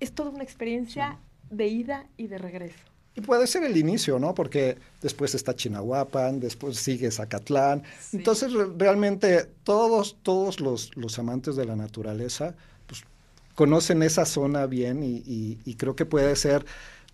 es 0.00 0.12
toda 0.12 0.30
una 0.30 0.42
experiencia 0.42 1.18
sí. 1.48 1.56
de 1.56 1.66
ida 1.68 2.06
y 2.16 2.26
de 2.28 2.38
regreso. 2.38 2.78
Y 3.14 3.20
puede 3.20 3.48
ser 3.48 3.64
el 3.64 3.76
inicio, 3.76 4.20
¿no? 4.20 4.32
Porque 4.32 4.78
después 5.02 5.34
está 5.34 5.54
Chinahuapan, 5.56 6.38
después 6.38 6.76
sigue 6.76 7.10
Zacatlán. 7.10 7.82
Sí. 8.00 8.18
Entonces, 8.18 8.52
re 8.52 8.66
realmente 8.76 9.50
todos, 9.64 10.16
todos 10.22 10.60
los, 10.60 10.96
los, 10.96 11.18
amantes 11.18 11.56
de 11.56 11.64
la 11.64 11.74
naturaleza 11.74 12.54
pues, 12.86 13.02
conocen 13.56 14.04
esa 14.04 14.24
zona 14.24 14.66
bien 14.66 15.02
y, 15.02 15.16
y, 15.26 15.58
y 15.64 15.74
creo 15.74 15.96
que 15.96 16.06
puede 16.06 16.36
ser 16.36 16.64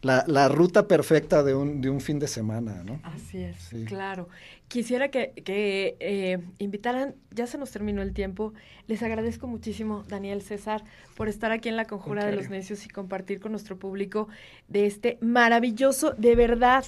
la, 0.05 0.25
la, 0.27 0.49
ruta 0.49 0.87
perfecta 0.87 1.43
de 1.43 1.55
un, 1.55 1.81
de 1.81 1.91
un 1.91 2.01
fin 2.01 2.19
de 2.19 2.29
semana, 2.29 2.83
¿no? 2.85 3.01
Así 3.03 3.39
es, 3.39 3.57
sí. 3.57 3.85
claro. 3.85 4.29
Quisiera 4.69 5.09
que, 5.09 5.33
que 5.45 5.97
eh, 6.01 6.39
invitaran, 6.59 7.15
ya 7.31 7.47
se 7.47 7.59
nos 7.59 7.71
terminó 7.71 8.03
el 8.03 8.13
tiempo, 8.13 8.55
les 8.87 9.03
agradezco 9.03 9.47
muchísimo, 9.47 10.05
Daniel 10.09 10.43
César, 10.43 10.85
por 11.17 11.29
estar 11.29 11.53
aquí 11.53 11.69
en 11.69 11.77
la 11.77 11.85
Conjura 11.85 12.23
okay. 12.23 12.31
de 12.31 12.37
los 12.37 12.51
Necios 12.51 12.85
y 12.87 12.89
compartir 12.89 13.41
con 13.41 13.53
nuestro 13.53 13.79
público 13.79 14.29
de 14.69 14.87
este 14.87 15.19
maravilloso, 15.21 16.13
de 16.13 16.35
verdad, 16.35 16.85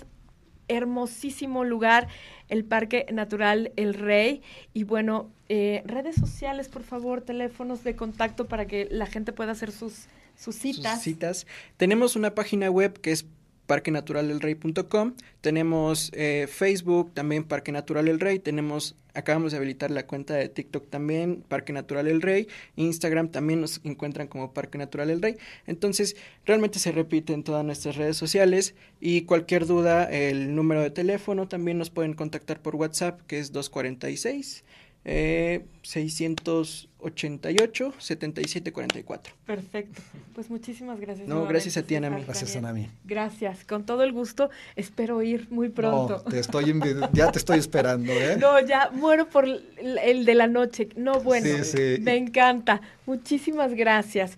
hermosísimo 0.68 1.64
lugar, 1.64 2.09
el 2.48 2.64
Parque 2.64 3.07
Natural 3.12 3.72
El 3.76 3.94
Rey. 3.94 4.42
Y 4.72 4.85
bueno, 4.85 5.31
eh, 5.48 5.83
redes 5.87 6.16
sociales, 6.16 6.68
por 6.68 6.83
favor, 6.83 7.22
teléfonos 7.22 7.85
de 7.85 7.96
contacto 7.96 8.46
para 8.46 8.66
que 8.66 8.88
la 8.90 9.07
gente 9.07 9.33
pueda 9.33 9.52
hacer 9.52 9.70
sus 9.72 10.09
sus 10.37 10.57
citas. 10.57 10.94
Sus 10.94 11.03
citas. 11.03 11.46
Tenemos 11.77 12.16
una 12.16 12.35
página 12.35 12.70
web 12.70 13.01
que 13.01 13.12
es 13.12 13.27
parquenaturalelrey.com, 13.66 15.14
tenemos 15.40 16.11
eh, 16.14 16.46
Facebook, 16.49 17.12
también 17.12 17.44
Parque 17.44 17.72
Natural 17.72 18.09
El 18.09 18.20
Rey, 18.20 18.38
tenemos, 18.38 18.94
acabamos 19.14 19.53
de 19.53 19.59
habilitar 19.59 19.90
la 19.90 20.07
cuenta 20.07 20.35
de 20.35 20.49
TikTok 20.49 20.88
también, 20.88 21.42
Parque 21.49 21.72
Natural 21.72 22.07
El 22.07 22.22
Rey, 22.22 22.49
Instagram 22.77 23.31
también 23.31 23.61
nos 23.61 23.81
encuentran 23.85 24.29
como 24.29 24.53
Parque 24.53 24.79
Natural 24.79 25.11
El 25.11 25.20
Rey, 25.20 25.37
entonces 25.66 26.16
realmente 26.44 26.79
se 26.79 26.92
repite 26.92 27.33
en 27.33 27.42
todas 27.42 27.64
nuestras 27.64 27.96
redes 27.96 28.16
sociales. 28.16 28.75
Y 29.01 29.22
cualquier 29.22 29.66
duda, 29.66 30.05
el 30.05 30.55
número 30.55 30.81
de 30.81 30.90
teléfono 30.90 31.49
también 31.49 31.77
nos 31.79 31.90
pueden 31.90 32.14
contactar 32.14 32.61
por 32.61 32.77
WhatsApp 32.77 33.20
que 33.27 33.38
es 33.38 33.53
246 33.53 34.64
eh, 35.09 35.64
688 35.83 37.95
7744. 37.97 39.35
Perfecto. 39.47 40.03
Pues 40.35 40.51
muchísimas 40.51 40.99
gracias. 40.99 41.29
No, 41.29 41.47
gracias 41.47 41.77
a 41.77 41.85
ti, 41.85 41.95
Anami. 41.95 42.25
Gracias, 42.25 42.57
Anami. 42.57 42.88
Gracias. 43.05 43.64
Con 43.64 43.87
todo 43.87 44.03
el 44.03 44.11
gusto. 44.12 44.51
Espero 44.75 45.23
ir 45.23 45.47
muy 45.51 45.69
pronto. 45.69 46.25
No, 46.25 46.31
te 46.31 46.40
estoy 46.40 46.75
ya 47.12 47.31
te 47.31 47.38
estoy 47.38 47.61
esperando, 47.61 48.12
¿eh? 48.12 48.37
No, 48.40 48.59
ya 48.66 48.90
muero 48.92 49.29
por 49.29 49.47
el 49.47 50.25
de 50.25 50.35
la 50.35 50.49
noche. 50.49 50.88
No, 50.97 51.21
bueno. 51.21 51.47
Sí, 51.47 51.62
sí. 51.64 51.99
Me 52.03 52.16
encanta. 52.16 52.81
Muchísimas 53.07 53.75
gracias. 53.75 54.37